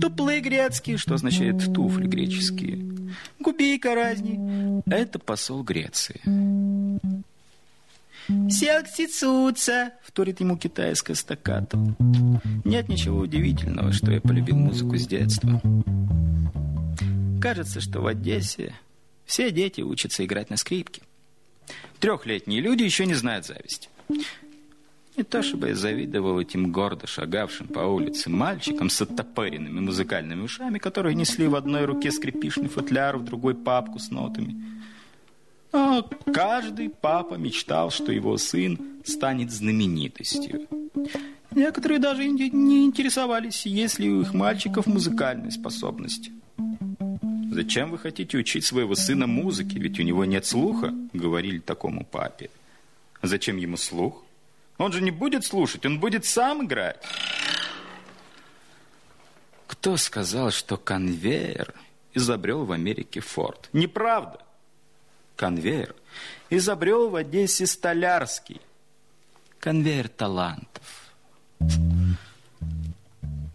Туплы 0.00 0.40
грецкие, 0.40 0.96
что 0.96 1.14
означает 1.14 1.74
туфли 1.74 2.06
греческие. 2.06 2.91
Губейка 3.38 3.94
разни. 3.94 4.82
Это 4.86 5.18
посол 5.18 5.62
Греции. 5.62 6.20
Сиаксицуца, 8.28 9.92
вторит 10.02 10.40
ему 10.40 10.56
китайская 10.56 11.14
стаката. 11.14 11.76
Нет 12.64 12.88
ничего 12.88 13.18
удивительного, 13.18 13.92
что 13.92 14.12
я 14.12 14.20
полюбил 14.20 14.56
музыку 14.56 14.96
с 14.96 15.06
детства. 15.06 15.60
Кажется, 17.40 17.80
что 17.80 18.00
в 18.00 18.06
Одессе 18.06 18.74
все 19.24 19.50
дети 19.50 19.80
учатся 19.80 20.24
играть 20.24 20.50
на 20.50 20.56
скрипке. 20.56 21.02
Трехлетние 21.98 22.60
люди 22.60 22.84
еще 22.84 23.06
не 23.06 23.14
знают 23.14 23.46
зависти. 23.46 23.88
Чтобы 25.42 25.68
я 25.68 25.74
завидовал 25.74 26.40
этим 26.40 26.72
гордо 26.72 27.06
шагавшим 27.06 27.68
по 27.68 27.80
улице 27.80 28.30
мальчикам 28.30 28.88
с 28.88 29.02
оттопыренными 29.02 29.80
музыкальными 29.80 30.42
ушами, 30.42 30.78
которые 30.78 31.14
несли 31.14 31.46
в 31.46 31.54
одной 31.54 31.84
руке 31.84 32.10
скрипичный 32.10 32.68
футляр, 32.68 33.18
в 33.18 33.24
другой 33.24 33.54
папку 33.54 33.98
с 33.98 34.10
нотами. 34.10 34.56
Но 35.72 36.08
каждый 36.32 36.88
папа 36.88 37.34
мечтал, 37.34 37.90
что 37.90 38.10
его 38.10 38.36
сын 38.38 38.78
станет 39.04 39.50
знаменитостью. 39.50 40.66
Некоторые 41.50 41.98
даже 41.98 42.26
не 42.26 42.84
интересовались, 42.84 43.66
есть 43.66 43.98
ли 43.98 44.10
у 44.10 44.22
их 44.22 44.32
мальчиков 44.32 44.86
музыкальные 44.86 45.50
способности. 45.50 46.32
«Зачем 47.50 47.90
вы 47.90 47.98
хотите 47.98 48.38
учить 48.38 48.64
своего 48.64 48.94
сына 48.94 49.26
музыке, 49.26 49.78
ведь 49.78 50.00
у 50.00 50.02
него 50.02 50.24
нет 50.24 50.46
слуха?»— 50.46 50.94
говорили 51.12 51.58
такому 51.58 52.06
папе. 52.06 52.48
«Зачем 53.20 53.58
ему 53.58 53.76
слух?» 53.76 54.24
Он 54.82 54.92
же 54.92 55.00
не 55.00 55.12
будет 55.12 55.44
слушать, 55.44 55.86
он 55.86 56.00
будет 56.00 56.24
сам 56.24 56.64
играть. 56.66 57.00
Кто 59.68 59.96
сказал, 59.96 60.50
что 60.50 60.76
конвейер 60.76 61.72
изобрел 62.14 62.64
в 62.64 62.72
Америке 62.72 63.20
Форд? 63.20 63.68
Неправда. 63.72 64.40
Конвейер 65.36 65.94
изобрел 66.50 67.10
в 67.10 67.16
Одессе 67.16 67.66
Столярский. 67.66 68.60
Конвейер 69.60 70.08
талантов. 70.08 70.82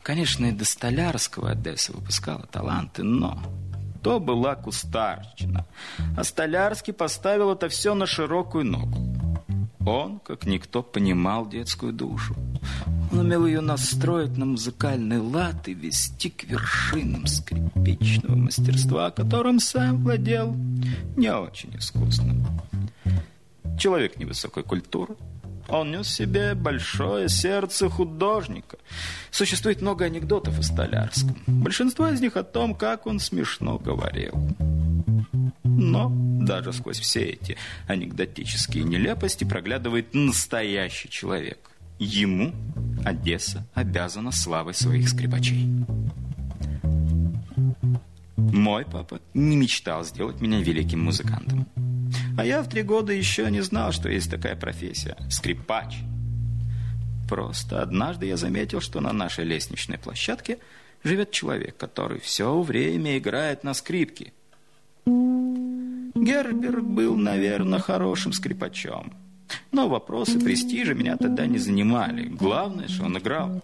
Конечно, 0.01 0.45
и 0.45 0.51
до 0.51 0.63
Столярского 0.63 1.51
Одесса 1.51 1.91
выпускала 1.91 2.47
таланты, 2.47 3.03
но 3.03 3.43
то 4.01 4.21
была 4.21 4.55
кустарщина. 4.55 5.65
А 6.15 6.23
Столярский 6.23 6.93
поставил 6.93 7.51
это 7.51 7.67
все 7.67 7.93
на 7.93 8.05
широкую 8.05 8.63
ногу. 8.63 9.16
Он, 9.87 10.19
как 10.19 10.45
никто, 10.45 10.83
понимал 10.83 11.47
детскую 11.47 11.93
душу. 11.93 12.35
Он 13.09 13.19
умел 13.19 13.45
ее 13.45 13.61
настроить 13.61 14.37
на 14.37 14.45
музыкальный 14.45 15.19
лад 15.19 15.65
и 15.69 15.73
вести 15.73 16.29
к 16.29 16.43
вершинам 16.43 17.25
скрипичного 17.25 18.35
мастерства, 18.35 19.11
которым 19.11 19.61
сам 19.61 20.03
владел 20.03 20.53
не 21.15 21.33
очень 21.33 21.73
искусно. 21.77 22.35
Человек 23.79 24.17
невысокой 24.17 24.63
культуры, 24.63 25.15
Он 25.69 25.91
нес 25.91 26.07
в 26.07 26.11
себе 26.11 26.53
большое 26.53 27.29
сердце 27.29 27.89
художника. 27.89 28.77
Существует 29.31 29.81
много 29.81 30.03
анекдотов 30.03 30.59
о 30.59 30.63
Столярском. 30.63 31.37
Большинство 31.47 32.09
из 32.09 32.19
них 32.19 32.35
о 32.35 32.43
том, 32.43 32.75
как 32.75 33.07
он 33.07 33.19
смешно 33.19 33.77
говорил. 33.77 34.33
Но 35.79 36.11
даже 36.11 36.73
сквозь 36.73 36.99
все 36.99 37.21
эти 37.21 37.55
анекдотические 37.87 38.83
нелепости 38.83 39.43
проглядывает 39.43 40.13
настоящий 40.13 41.07
человек. 41.07 41.59
Ему 41.99 42.53
Одесса 43.05 43.65
обязана 43.75 44.31
славой 44.31 44.73
своих 44.73 45.07
скрипачей. 45.07 45.69
Мой 48.35 48.85
папа 48.85 49.19
не 49.35 49.55
мечтал 49.55 50.03
сделать 50.03 50.41
меня 50.41 50.59
великим 50.61 51.03
музыкантом. 51.03 51.67
А 52.37 52.45
я 52.45 52.63
в 52.63 52.69
три 52.69 52.81
года 52.81 53.13
еще 53.13 53.49
не 53.51 53.61
знал, 53.61 53.91
что 53.91 54.09
есть 54.09 54.31
такая 54.31 54.55
профессия– 54.55 55.15
скрипач. 55.29 55.97
Просто 57.29 57.81
однажды 57.81 58.25
я 58.25 58.37
заметил, 58.37 58.81
что 58.81 58.99
на 58.99 59.13
нашей 59.13 59.43
лестничной 59.45 59.97
площадке 59.97 60.57
живет 61.03 61.31
человек, 61.31 61.77
который 61.77 62.19
все 62.19 62.61
время 62.61 63.17
играет 63.17 63.63
на 63.63 63.73
скрипке. 63.73 64.33
Герберг 66.27 66.83
был, 66.83 67.15
наверное, 67.15 67.79
хорошим 67.79 68.33
скрипачом. 68.33 69.13
Но 69.71 69.87
вопросы 69.87 70.37
престижа 70.41 70.93
меня 70.93 71.15
тогда 71.15 71.45
не 71.45 71.57
занимали. 71.57 72.27
Главное, 72.27 72.89
что 72.89 73.05
он 73.05 73.17
играл. 73.17 73.61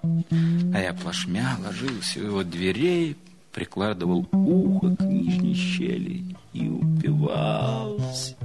А 0.73 0.79
я 0.79 0.93
плашмя 0.93 1.57
ложился 1.61 2.21
у 2.21 2.23
его 2.23 2.43
дверей, 2.43 3.17
прикладывал 3.51 4.29
ухо 4.31 4.95
к 4.95 5.01
нижней 5.01 5.55
щели 5.55 6.23
и 6.53 6.69
упивался. 6.69 8.37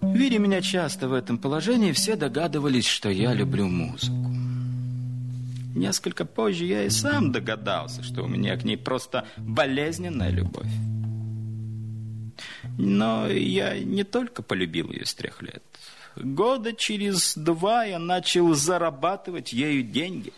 Видя 0.00 0.40
меня 0.40 0.60
часто 0.62 1.06
в 1.06 1.12
этом 1.12 1.38
положении, 1.38 1.92
все 1.92 2.16
догадывались, 2.16 2.86
что 2.86 3.08
я 3.08 3.32
люблю 3.34 3.68
музыку. 3.68 4.32
Несколько 5.76 6.24
позже 6.24 6.64
я 6.64 6.82
и 6.82 6.90
сам 6.90 7.30
догадался, 7.30 8.02
что 8.02 8.24
у 8.24 8.26
меня 8.26 8.56
к 8.56 8.64
ней 8.64 8.76
просто 8.76 9.28
болезненная 9.38 10.30
любовь. 10.30 10.66
Но 12.78 13.28
я 13.28 13.78
не 13.78 14.04
только 14.04 14.42
полюбил 14.42 14.90
ее 14.90 15.06
с 15.06 15.14
трех 15.14 15.42
лет. 15.42 15.62
Года 16.16 16.72
через 16.72 17.36
два 17.36 17.84
я 17.84 17.98
начал 17.98 18.54
зарабатывать 18.54 19.52
ею 19.52 19.82
деньги. 19.82 20.32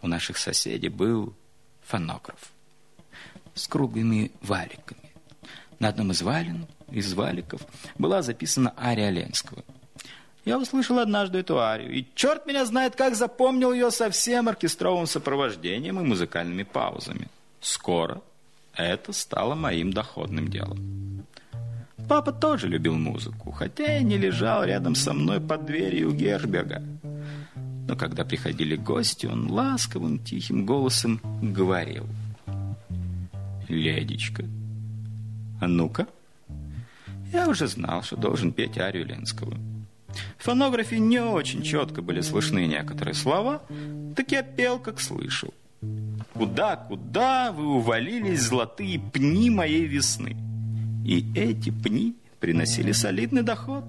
У 0.00 0.06
наших 0.06 0.38
соседей 0.38 0.88
был 0.88 1.34
фонограф 1.82 2.52
с 3.54 3.66
круглыми 3.68 4.32
валиками. 4.40 5.12
На 5.78 5.88
одном 5.88 6.12
из 6.12 6.22
вален, 6.22 6.66
из 6.90 7.12
валиков 7.14 7.60
была 7.98 8.22
записана 8.22 8.74
ария 8.78 9.10
Ленского. 9.10 9.64
Я 10.44 10.58
услышал 10.58 10.98
однажды 10.98 11.38
эту 11.38 11.60
арию, 11.60 11.92
и 11.92 12.06
черт 12.14 12.46
меня 12.46 12.64
знает, 12.64 12.96
как 12.96 13.14
запомнил 13.14 13.72
ее 13.72 13.90
со 13.92 14.10
всем 14.10 14.48
оркестровым 14.48 15.06
сопровождением 15.06 16.00
и 16.00 16.04
музыкальными 16.04 16.64
паузами. 16.64 17.28
Скоро 17.60 18.20
это 18.76 19.12
стало 19.12 19.54
моим 19.54 19.92
доходным 19.92 20.48
делом. 20.48 21.26
Папа 22.08 22.32
тоже 22.32 22.68
любил 22.68 22.94
музыку, 22.94 23.52
хотя 23.52 23.98
и 23.98 24.04
не 24.04 24.18
лежал 24.18 24.64
рядом 24.64 24.94
со 24.94 25.12
мной 25.12 25.40
под 25.40 25.66
дверью 25.66 26.12
Герберга. 26.12 26.82
Но 27.88 27.96
когда 27.96 28.24
приходили 28.24 28.76
гости, 28.76 29.26
он 29.26 29.50
ласковым, 29.50 30.18
тихим 30.18 30.66
голосом 30.66 31.20
говорил. 31.42 32.06
«Ледечка, 33.68 34.44
а 35.60 35.68
ну-ка. 35.68 36.06
Я 37.32 37.48
уже 37.48 37.66
знал, 37.66 38.02
что 38.02 38.16
должен 38.16 38.52
петь 38.52 38.78
арию 38.78 39.06
Ленского. 39.06 39.54
В 40.36 40.44
фонографе 40.44 40.98
не 40.98 41.20
очень 41.20 41.62
четко 41.62 42.02
были 42.02 42.20
слышны 42.20 42.66
некоторые 42.66 43.14
слова, 43.14 43.62
так 44.14 44.30
я 44.32 44.42
пел, 44.42 44.78
как 44.78 45.00
слышал. 45.00 45.54
Куда, 46.34 46.76
куда 46.76 47.52
вы 47.52 47.66
увалились 47.66 48.42
золотые 48.42 48.98
пни 48.98 49.50
моей 49.50 49.86
весны? 49.86 50.36
И 51.04 51.32
эти 51.34 51.70
пни 51.70 52.16
приносили 52.40 52.92
солидный 52.92 53.42
доход. 53.42 53.84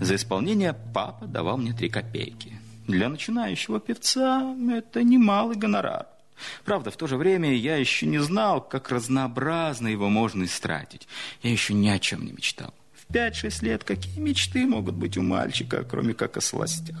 За 0.00 0.14
исполнение 0.14 0.74
папа 0.94 1.26
давал 1.26 1.58
мне 1.58 1.72
три 1.72 1.88
копейки. 1.88 2.52
Для 2.86 3.08
начинающего 3.08 3.80
певца 3.80 4.54
это 4.70 5.02
немалый 5.02 5.56
гонорар. 5.56 6.06
Правда, 6.64 6.90
в 6.90 6.96
то 6.96 7.06
же 7.06 7.16
время 7.16 7.52
я 7.52 7.76
еще 7.76 8.06
не 8.06 8.18
знал, 8.18 8.60
как 8.60 8.90
разнообразно 8.90 9.88
его 9.88 10.08
можно 10.08 10.44
истратить. 10.44 11.08
Я 11.42 11.50
еще 11.50 11.74
ни 11.74 11.88
о 11.88 11.98
чем 11.98 12.24
не 12.24 12.32
мечтал. 12.32 12.72
В 12.94 13.12
5-6 13.12 13.64
лет 13.64 13.84
какие 13.84 14.20
мечты 14.20 14.66
могут 14.66 14.94
быть 14.94 15.16
у 15.16 15.22
мальчика, 15.22 15.82
кроме 15.82 16.14
как 16.14 16.36
о 16.36 16.40
сластях? 16.40 16.96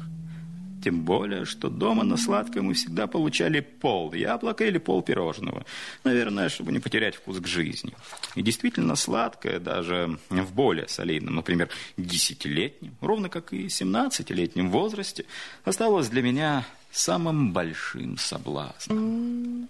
Тем 0.82 1.02
более, 1.02 1.44
что 1.44 1.68
дома 1.68 2.04
на 2.04 2.16
сладкое 2.16 2.62
мы 2.62 2.74
всегда 2.74 3.06
получали 3.06 3.60
пол 3.60 4.12
яблока 4.12 4.64
или 4.64 4.78
пол 4.78 5.02
пирожного. 5.02 5.64
Наверное, 6.04 6.48
чтобы 6.48 6.72
не 6.72 6.78
потерять 6.78 7.16
вкус 7.16 7.40
к 7.40 7.46
жизни. 7.46 7.92
И 8.34 8.42
действительно 8.42 8.94
сладкое, 8.96 9.58
даже 9.58 10.18
в 10.30 10.52
более 10.54 10.88
солидном, 10.88 11.36
например, 11.36 11.68
десятилетнем, 11.96 12.94
ровно 13.00 13.28
как 13.28 13.52
и 13.52 13.68
семнадцатилетнем 13.68 14.70
возрасте, 14.70 15.24
осталось 15.64 16.08
для 16.08 16.22
меня 16.22 16.64
самым 16.90 17.52
большим 17.52 18.16
соблазном. 18.18 19.68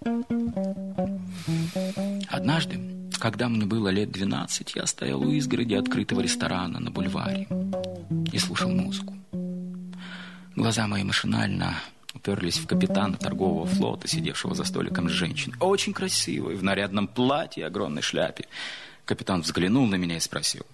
Однажды, 2.27 2.79
когда 3.19 3.49
мне 3.49 3.65
было 3.65 3.89
лет 3.89 4.11
12, 4.11 4.75
я 4.75 4.85
стоял 4.85 5.21
у 5.21 5.31
изгороди 5.31 5.73
открытого 5.73 6.21
ресторана 6.21 6.79
на 6.79 6.91
бульваре 6.91 7.47
и 8.31 8.37
слушал 8.37 8.69
музыку. 8.69 9.15
Глаза 10.59 10.87
мои 10.87 11.05
машинально 11.05 11.81
уперлись 12.13 12.57
в 12.57 12.67
капитана 12.67 13.15
торгового 13.15 13.65
флота, 13.65 14.09
сидевшего 14.09 14.53
за 14.53 14.65
столиком 14.65 15.07
с 15.07 15.13
женщиной. 15.13 15.55
Очень 15.61 15.93
красивой, 15.93 16.55
в 16.55 16.63
нарядном 16.63 17.07
платье 17.07 17.63
и 17.63 17.65
огромной 17.65 18.01
шляпе. 18.01 18.45
Капитан 19.05 19.39
взглянул 19.39 19.87
на 19.87 19.95
меня 19.95 20.17
и 20.17 20.19
спросил. 20.19 20.65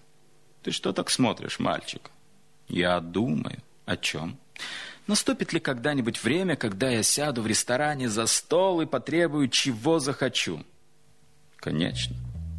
«Ты 0.63 0.71
что 0.71 0.91
так 0.91 1.11
смотришь, 1.11 1.59
мальчик?» 1.59 2.09
«Я 2.67 2.99
думаю. 2.99 3.59
О 3.85 3.95
чем?» 3.95 4.39
Наступит 5.05 5.53
ли 5.53 5.59
когда-нибудь 5.59 6.23
время, 6.23 6.55
когда 6.55 6.89
я 6.89 7.03
сяду 7.03 7.43
в 7.43 7.47
ресторане 7.47 8.09
за 8.09 8.25
стол 8.25 8.81
и 8.81 8.87
потребую, 8.87 9.49
чего 9.49 9.99
захочу? 9.99 10.63
Конечно. 11.57 12.15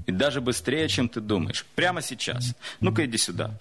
И 0.06 0.12
даже 0.12 0.40
быстрее, 0.40 0.88
чем 0.88 1.08
ты 1.08 1.20
думаешь. 1.20 1.66
Прямо 1.74 2.02
сейчас. 2.02 2.54
Ну-ка, 2.78 3.04
иди 3.04 3.18
сюда. 3.18 3.58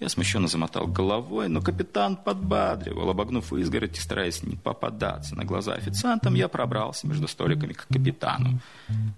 Я 0.00 0.08
смущенно 0.08 0.48
замотал 0.48 0.86
головой, 0.86 1.48
но 1.48 1.60
капитан 1.60 2.16
подбадривал, 2.16 3.10
обогнув 3.10 3.52
изгородь 3.52 3.96
и 3.96 4.00
стараясь 4.00 4.42
не 4.42 4.56
попадаться 4.56 5.34
на 5.34 5.44
глаза 5.44 5.74
официантам, 5.74 6.34
я 6.34 6.48
пробрался 6.48 7.06
между 7.06 7.28
столиками 7.28 7.72
к 7.72 7.86
капитану. 7.86 8.60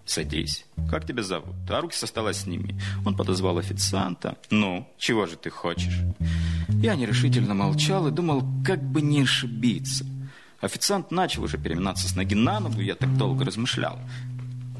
«Садись. 0.04 0.64
Как 0.90 1.06
тебя 1.06 1.22
зовут? 1.22 1.54
А 1.68 1.80
руки 1.80 1.96
со 1.96 2.06
стола 2.06 2.32
сними». 2.32 2.78
Он 3.04 3.16
подозвал 3.16 3.58
официанта. 3.58 4.36
«Ну, 4.50 4.88
чего 4.98 5.26
же 5.26 5.36
ты 5.36 5.50
хочешь?» 5.50 6.00
Я 6.68 6.94
нерешительно 6.94 7.54
молчал 7.54 8.06
и 8.08 8.10
думал, 8.10 8.44
как 8.64 8.82
бы 8.82 9.00
не 9.00 9.22
ошибиться. 9.22 10.04
Официант 10.60 11.10
начал 11.10 11.44
уже 11.44 11.58
переминаться 11.58 12.08
с 12.08 12.16
ноги 12.16 12.34
на 12.34 12.60
ногу, 12.60 12.80
я 12.80 12.94
так 12.94 13.16
долго 13.16 13.44
размышлял. 13.44 13.98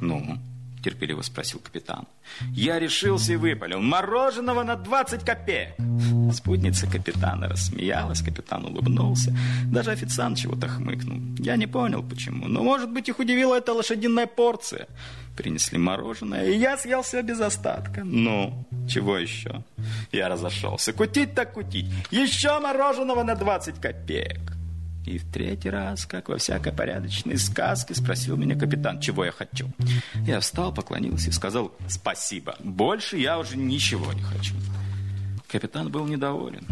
«Ну?» 0.00 0.38
Терпеливо 0.86 1.22
спросил 1.22 1.58
капитан. 1.58 2.06
Я 2.54 2.78
решился 2.78 3.32
и 3.32 3.36
выпалил. 3.36 3.80
Мороженого 3.80 4.62
на 4.62 4.76
20 4.76 5.24
копеек. 5.24 5.74
Спутница 6.32 6.86
капитана 6.86 7.48
рассмеялась, 7.48 8.22
капитан 8.22 8.64
улыбнулся. 8.66 9.36
Даже 9.64 9.90
официант 9.90 10.38
чего-то 10.38 10.68
хмыкнул. 10.68 11.18
Я 11.38 11.56
не 11.56 11.66
понял, 11.66 12.04
почему. 12.04 12.46
Но, 12.48 12.62
может 12.62 12.90
быть, 12.92 13.08
их 13.08 13.18
удивила 13.18 13.56
эта 13.56 13.72
лошадиная 13.72 14.26
порция. 14.26 14.86
Принесли 15.36 15.78
мороженое, 15.78 16.46
и 16.46 16.56
я 16.56 16.78
съел 16.78 17.02
все 17.02 17.22
без 17.22 17.40
остатка. 17.40 18.04
Ну, 18.04 18.64
чего 18.88 19.18
еще? 19.18 19.64
Я 20.12 20.28
разошелся. 20.28 20.92
Кутить 20.92 21.34
так 21.34 21.52
кутить. 21.52 21.86
Еще 22.12 22.60
мороженого 22.60 23.24
на 23.24 23.34
20 23.34 23.80
копеек. 23.80 24.55
И 25.06 25.18
в 25.18 25.24
третий 25.32 25.70
раз, 25.70 26.04
как 26.04 26.28
во 26.28 26.36
всякой 26.36 26.72
порядочной 26.72 27.38
сказке, 27.38 27.94
спросил 27.94 28.36
меня 28.36 28.56
капитан, 28.56 29.00
чего 29.00 29.24
я 29.24 29.30
хочу. 29.30 29.70
Я 30.26 30.40
встал, 30.40 30.74
поклонился 30.74 31.30
и 31.30 31.32
сказал 31.32 31.72
«Спасибо, 31.88 32.56
больше 32.58 33.16
я 33.16 33.38
уже 33.38 33.56
ничего 33.56 34.12
не 34.12 34.22
хочу». 34.22 34.54
Капитан 35.48 35.90
был 35.90 36.06
недоволен. 36.06 36.66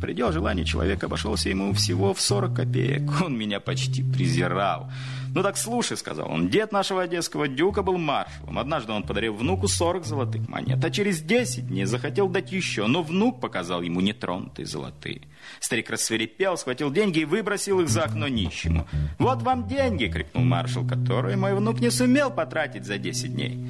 Предел 0.00 0.32
желания 0.32 0.64
человека 0.64 1.06
обошелся 1.06 1.50
ему 1.50 1.72
всего 1.74 2.14
в 2.14 2.20
40 2.20 2.54
копеек. 2.54 3.22
Он 3.22 3.36
меня 3.36 3.60
почти 3.60 4.02
презирал. 4.02 4.90
«Ну 5.36 5.42
так 5.42 5.58
слушай»,— 5.58 5.96
сказал 5.98 6.32
он,— 6.32 6.48
«дед 6.50 6.72
нашего 6.72 7.02
одесского 7.02 7.46
дюка 7.46 7.82
был 7.82 7.98
маршалом. 7.98 8.58
Однажды 8.58 8.92
он 8.92 9.02
подарил 9.02 9.34
внуку 9.34 9.68
40 9.68 10.06
золотых 10.06 10.48
монет, 10.48 10.82
а 10.82 10.90
через 10.90 11.20
10 11.20 11.68
дней 11.68 11.84
захотел 11.84 12.26
дать 12.26 12.52
еще, 12.52 12.86
но 12.86 13.02
внук 13.02 13.38
показал 13.38 13.82
ему 13.82 14.00
нетронутые 14.00 14.64
золотые. 14.64 15.20
Старик 15.60 15.90
рассверепел, 15.90 16.56
схватил 16.56 16.90
деньги 16.90 17.18
и 17.18 17.24
выбросил 17.26 17.80
их 17.80 17.90
за 17.90 18.04
окно 18.04 18.28
нищему. 18.28 18.88
«Вот 19.18 19.42
вам 19.42 19.68
деньги!»— 19.68 20.06
крикнул 20.10 20.42
маршал, 20.42 20.86
которые 20.86 21.36
мой 21.36 21.54
внук 21.54 21.80
не 21.80 21.90
сумел 21.90 22.30
потратить 22.30 22.86
за 22.86 22.96
10 22.96 23.34
дней. 23.34 23.60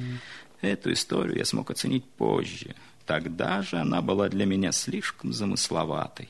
Эту 0.61 0.93
историю 0.93 1.35
я 1.35 1.43
смог 1.43 1.69
оценить 1.69 2.05
позже 2.05 2.75
тогда 3.05 3.61
же 3.61 3.77
она 3.77 4.01
была 4.01 4.29
для 4.29 4.45
меня 4.45 4.71
слишком 4.71 5.33
замысловатой. 5.33 6.29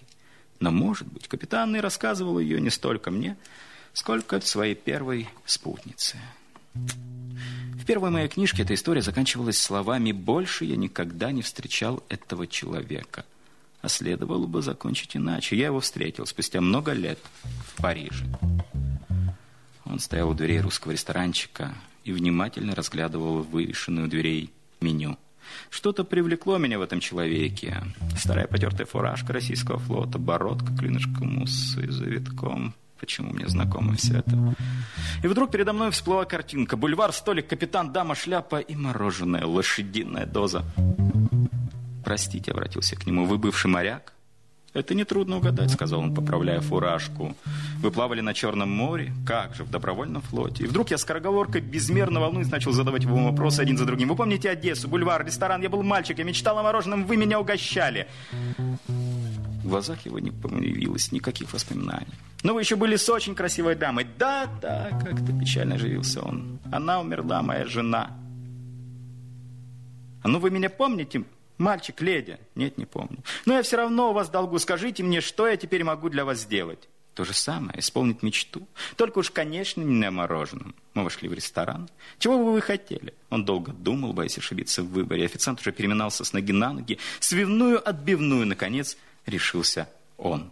Но, 0.60 0.72
может 0.72 1.08
быть, 1.08 1.28
капитан 1.28 1.76
и 1.76 1.80
рассказывал 1.80 2.40
ее 2.40 2.62
не 2.62 2.70
столько 2.70 3.12
мне, 3.12 3.36
сколько 3.98 4.40
своей 4.42 4.76
первой 4.76 5.28
спутнице. 5.48 6.18
В 6.76 7.84
первой 7.84 8.12
моей 8.12 8.28
книжке 8.28 8.62
эта 8.62 8.76
история 8.76 9.02
заканчивалась 9.02 9.58
словами 9.58 10.12
«Больше 10.12 10.66
я 10.66 10.76
никогда 10.76 11.32
не 11.32 11.42
встречал 11.42 12.04
этого 12.08 12.46
человека». 12.46 13.26
А 13.82 13.90
следовало 13.90 14.46
бы 14.46 14.62
закончить 14.62 15.18
иначе. 15.18 15.58
Я 15.58 15.68
его 15.68 15.80
встретил 15.80 16.28
спустя 16.28 16.62
много 16.62 16.94
лет 16.94 17.18
в 17.42 17.82
Париже. 17.82 18.26
Он 19.86 20.00
стоял 20.00 20.30
у 20.30 20.36
дверей 20.36 20.62
русского 20.62 20.92
ресторанчика 20.92 21.74
и 22.04 22.12
внимательно 22.12 22.76
разглядывал 22.76 23.42
вывешенную 23.42 24.08
дверей 24.08 24.52
меню. 24.80 25.18
Что-то 25.72 26.04
привлекло 26.04 26.60
меня 26.60 26.78
в 26.78 26.84
этом 26.84 27.00
человеке. 27.00 27.82
Старая 28.16 28.46
потертая 28.46 28.86
фуражка 28.86 29.34
российского 29.34 29.80
флота, 29.80 30.20
бородка, 30.20 30.72
клинышком 30.78 31.42
усы, 31.42 31.92
завитком. 31.92 32.76
Почему 33.00 33.32
мне 33.32 33.48
знакомо 33.48 33.94
все 33.96 34.18
это? 34.18 34.56
И 35.24 35.28
вдруг 35.28 35.52
передо 35.52 35.74
мной 35.74 35.92
всплыла 35.92 36.26
картинка. 36.26 36.78
Бульвар, 36.78 37.14
столик, 37.14 37.48
капитан, 37.48 37.92
дама, 37.92 38.16
шляпа 38.16 38.60
и 38.60 38.76
мороженое, 38.76 39.46
лошадиная 39.46 40.26
доза. 40.26 40.64
«Простите»,— 42.04 42.52
обратился 42.54 42.96
к 42.96 43.06
нему,— 43.06 43.26
«вы 43.28 43.38
бывший 43.38 43.68
моряк?» 43.68 44.14
«Это 44.74 44.94
нетрудно 44.94 45.38
угадать»,— 45.38 45.72
сказал 45.74 46.02
он, 46.02 46.14
поправляя 46.14 46.62
фуражку. 46.62 47.36
«Вы 47.80 47.90
плавали 47.90 48.22
на 48.22 48.34
Черном 48.34 48.70
море? 48.70 49.12
Как 49.26 49.56
же, 49.56 49.64
в 49.64 49.72
добровольном 49.72 50.22
флоте?» 50.22 50.66
И 50.66 50.68
вдруг 50.68 50.92
я 50.92 50.98
скороговоркой, 50.98 51.62
безмерно 51.62 52.20
волнуюсь, 52.20 52.52
начал 52.52 52.72
задавать 52.74 53.04
ему 53.04 53.30
вопросы 53.30 53.60
один 53.60 53.78
за 53.78 53.86
другим. 53.86 54.10
«Вы 54.10 54.16
помните 54.16 54.50
Одессу, 54.50 54.88
бульвар, 54.88 55.26
ресторан? 55.26 55.62
Я 55.62 55.70
был 55.70 55.84
мальчик, 55.84 56.20
я 56.20 56.24
мечтал 56.24 56.60
о 56.60 56.64
мороженом, 56.64 57.06
вы 57.06 57.18
меня 57.18 57.40
угощали!» 57.40 58.08
В 59.68 59.70
глазах 59.70 60.06
его 60.06 60.18
не 60.18 60.32
появилось 60.32 61.12
никаких 61.12 61.52
воспоминаний. 61.52 62.14
«Но 62.42 62.54
вы 62.54 62.62
еще 62.62 62.78
были 62.78 62.96
с 62.96 63.10
очень 63.10 63.36
красивой 63.36 63.76
дамой». 63.76 64.08
«Да, 64.18 64.48
да»,— 64.62 64.98
как-то 65.04 65.38
печально 65.38 65.76
оживился 65.76 66.22
он. 66.22 66.62
«Она 66.72 67.02
умерла, 67.02 67.42
моя 67.42 67.66
жена». 67.66 68.18
«А 70.24 70.30
ну 70.30 70.40
вы 70.40 70.52
меня 70.52 70.70
помните?» 70.70 71.26
Мальчик, 71.58 72.00
леди? 72.02 72.38
Нет, 72.56 72.78
не 72.78 72.86
помню. 72.86 73.18
Но 73.46 73.56
я 73.56 73.64
все 73.64 73.78
равно 73.78 74.12
у 74.12 74.14
вас 74.14 74.30
долгу. 74.30 74.58
Скажите 74.60 75.04
мне, 75.04 75.22
что 75.22 75.48
я 75.48 75.58
теперь 75.58 75.84
могу 75.84 76.08
для 76.08 76.24
вас 76.24 76.42
сделать? 76.42 76.88
То 77.16 77.26
же 77.26 77.34
самое, 77.34 77.80
исполнить 77.80 78.22
мечту. 78.22 78.68
Только 78.96 79.18
уж, 79.18 79.32
конечно, 79.32 79.82
не 79.82 79.96
на 79.96 80.12
мороженом. 80.12 80.76
Мы 80.94 81.04
вошли 81.04 81.28
в 81.28 81.34
ресторан. 81.34 81.90
Чего 82.20 82.38
бы 82.38 82.54
вы 82.54 82.62
хотели? 82.62 83.16
Он 83.32 83.44
долго 83.44 83.74
думал, 83.74 84.14
боясь 84.14 84.38
ошибиться 84.38 84.84
в 84.84 84.90
выборе. 84.90 85.26
Официант 85.26 85.60
уже 85.62 85.72
переминался 85.72 86.24
с 86.24 86.32
ноги 86.32 86.52
на 86.52 86.74
ноги. 86.74 87.00
Свивную 87.20 87.82
отбивную, 87.90 88.46
наконец, 88.46 88.98
решился 89.28 89.88
он. 90.18 90.52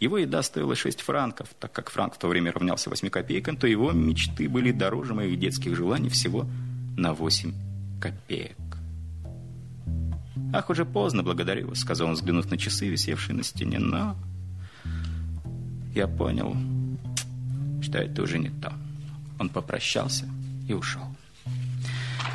Его 0.00 0.18
еда 0.18 0.42
стоила 0.42 0.74
6 0.74 1.00
франков, 1.00 1.48
так 1.60 1.72
как 1.72 1.90
франк 1.90 2.14
в 2.14 2.18
то 2.18 2.26
время 2.26 2.52
равнялся 2.52 2.90
8 2.90 3.08
копейкам, 3.08 3.56
то 3.56 3.66
его 3.66 3.92
мечты 3.92 4.48
были 4.48 4.72
дороже 4.72 5.14
моих 5.14 5.38
детских 5.38 5.76
желаний 5.76 6.08
всего 6.08 6.46
на 6.96 7.14
8 7.14 7.52
копеек. 8.00 8.56
«Ах, 10.52 10.70
уже 10.70 10.84
поздно, 10.84 11.22
благодарю 11.22 11.68
вас»,— 11.68 11.78
сказал 11.80 12.08
он, 12.08 12.14
взглянув 12.14 12.50
на 12.50 12.58
часы, 12.58 12.88
висевшие 12.88 13.36
на 13.36 13.42
стене. 13.42 13.78
«Но 13.78 14.16
я 15.94 16.08
понял, 16.08 16.56
что 17.80 17.98
это 17.98 18.22
уже 18.22 18.38
не 18.38 18.50
то». 18.50 18.72
Он 19.38 19.48
попрощался 19.48 20.26
и 20.68 20.74
ушел. 20.74 21.04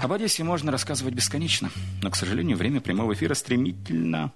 Об 0.01 0.13
Одессе 0.13 0.43
можно 0.43 0.71
рассказывать 0.71 1.13
бесконечно, 1.13 1.69
но, 2.01 2.11
к 2.11 2.15
сожалению, 2.15 2.57
время 2.57 2.81
прямого 2.81 3.13
эфира 3.13 3.33
стремительно 3.33 4.31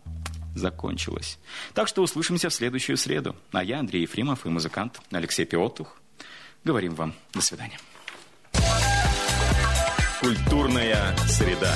закончилось. 0.56 1.40
Так 1.74 1.88
что 1.88 2.02
услышимся 2.02 2.50
в 2.50 2.54
следующую 2.54 2.98
среду. 2.98 3.36
А 3.52 3.64
я, 3.64 3.80
Андрей 3.80 4.02
Ефремов 4.04 4.46
и 4.46 4.50
музыкант 4.50 5.00
Алексей 5.12 5.46
Пиотух. 5.46 5.98
Говорим 6.64 6.96
вам 6.96 7.14
до 7.34 7.42
свидания. 7.42 7.80
Культурная 10.22 11.16
среда. 11.28 11.74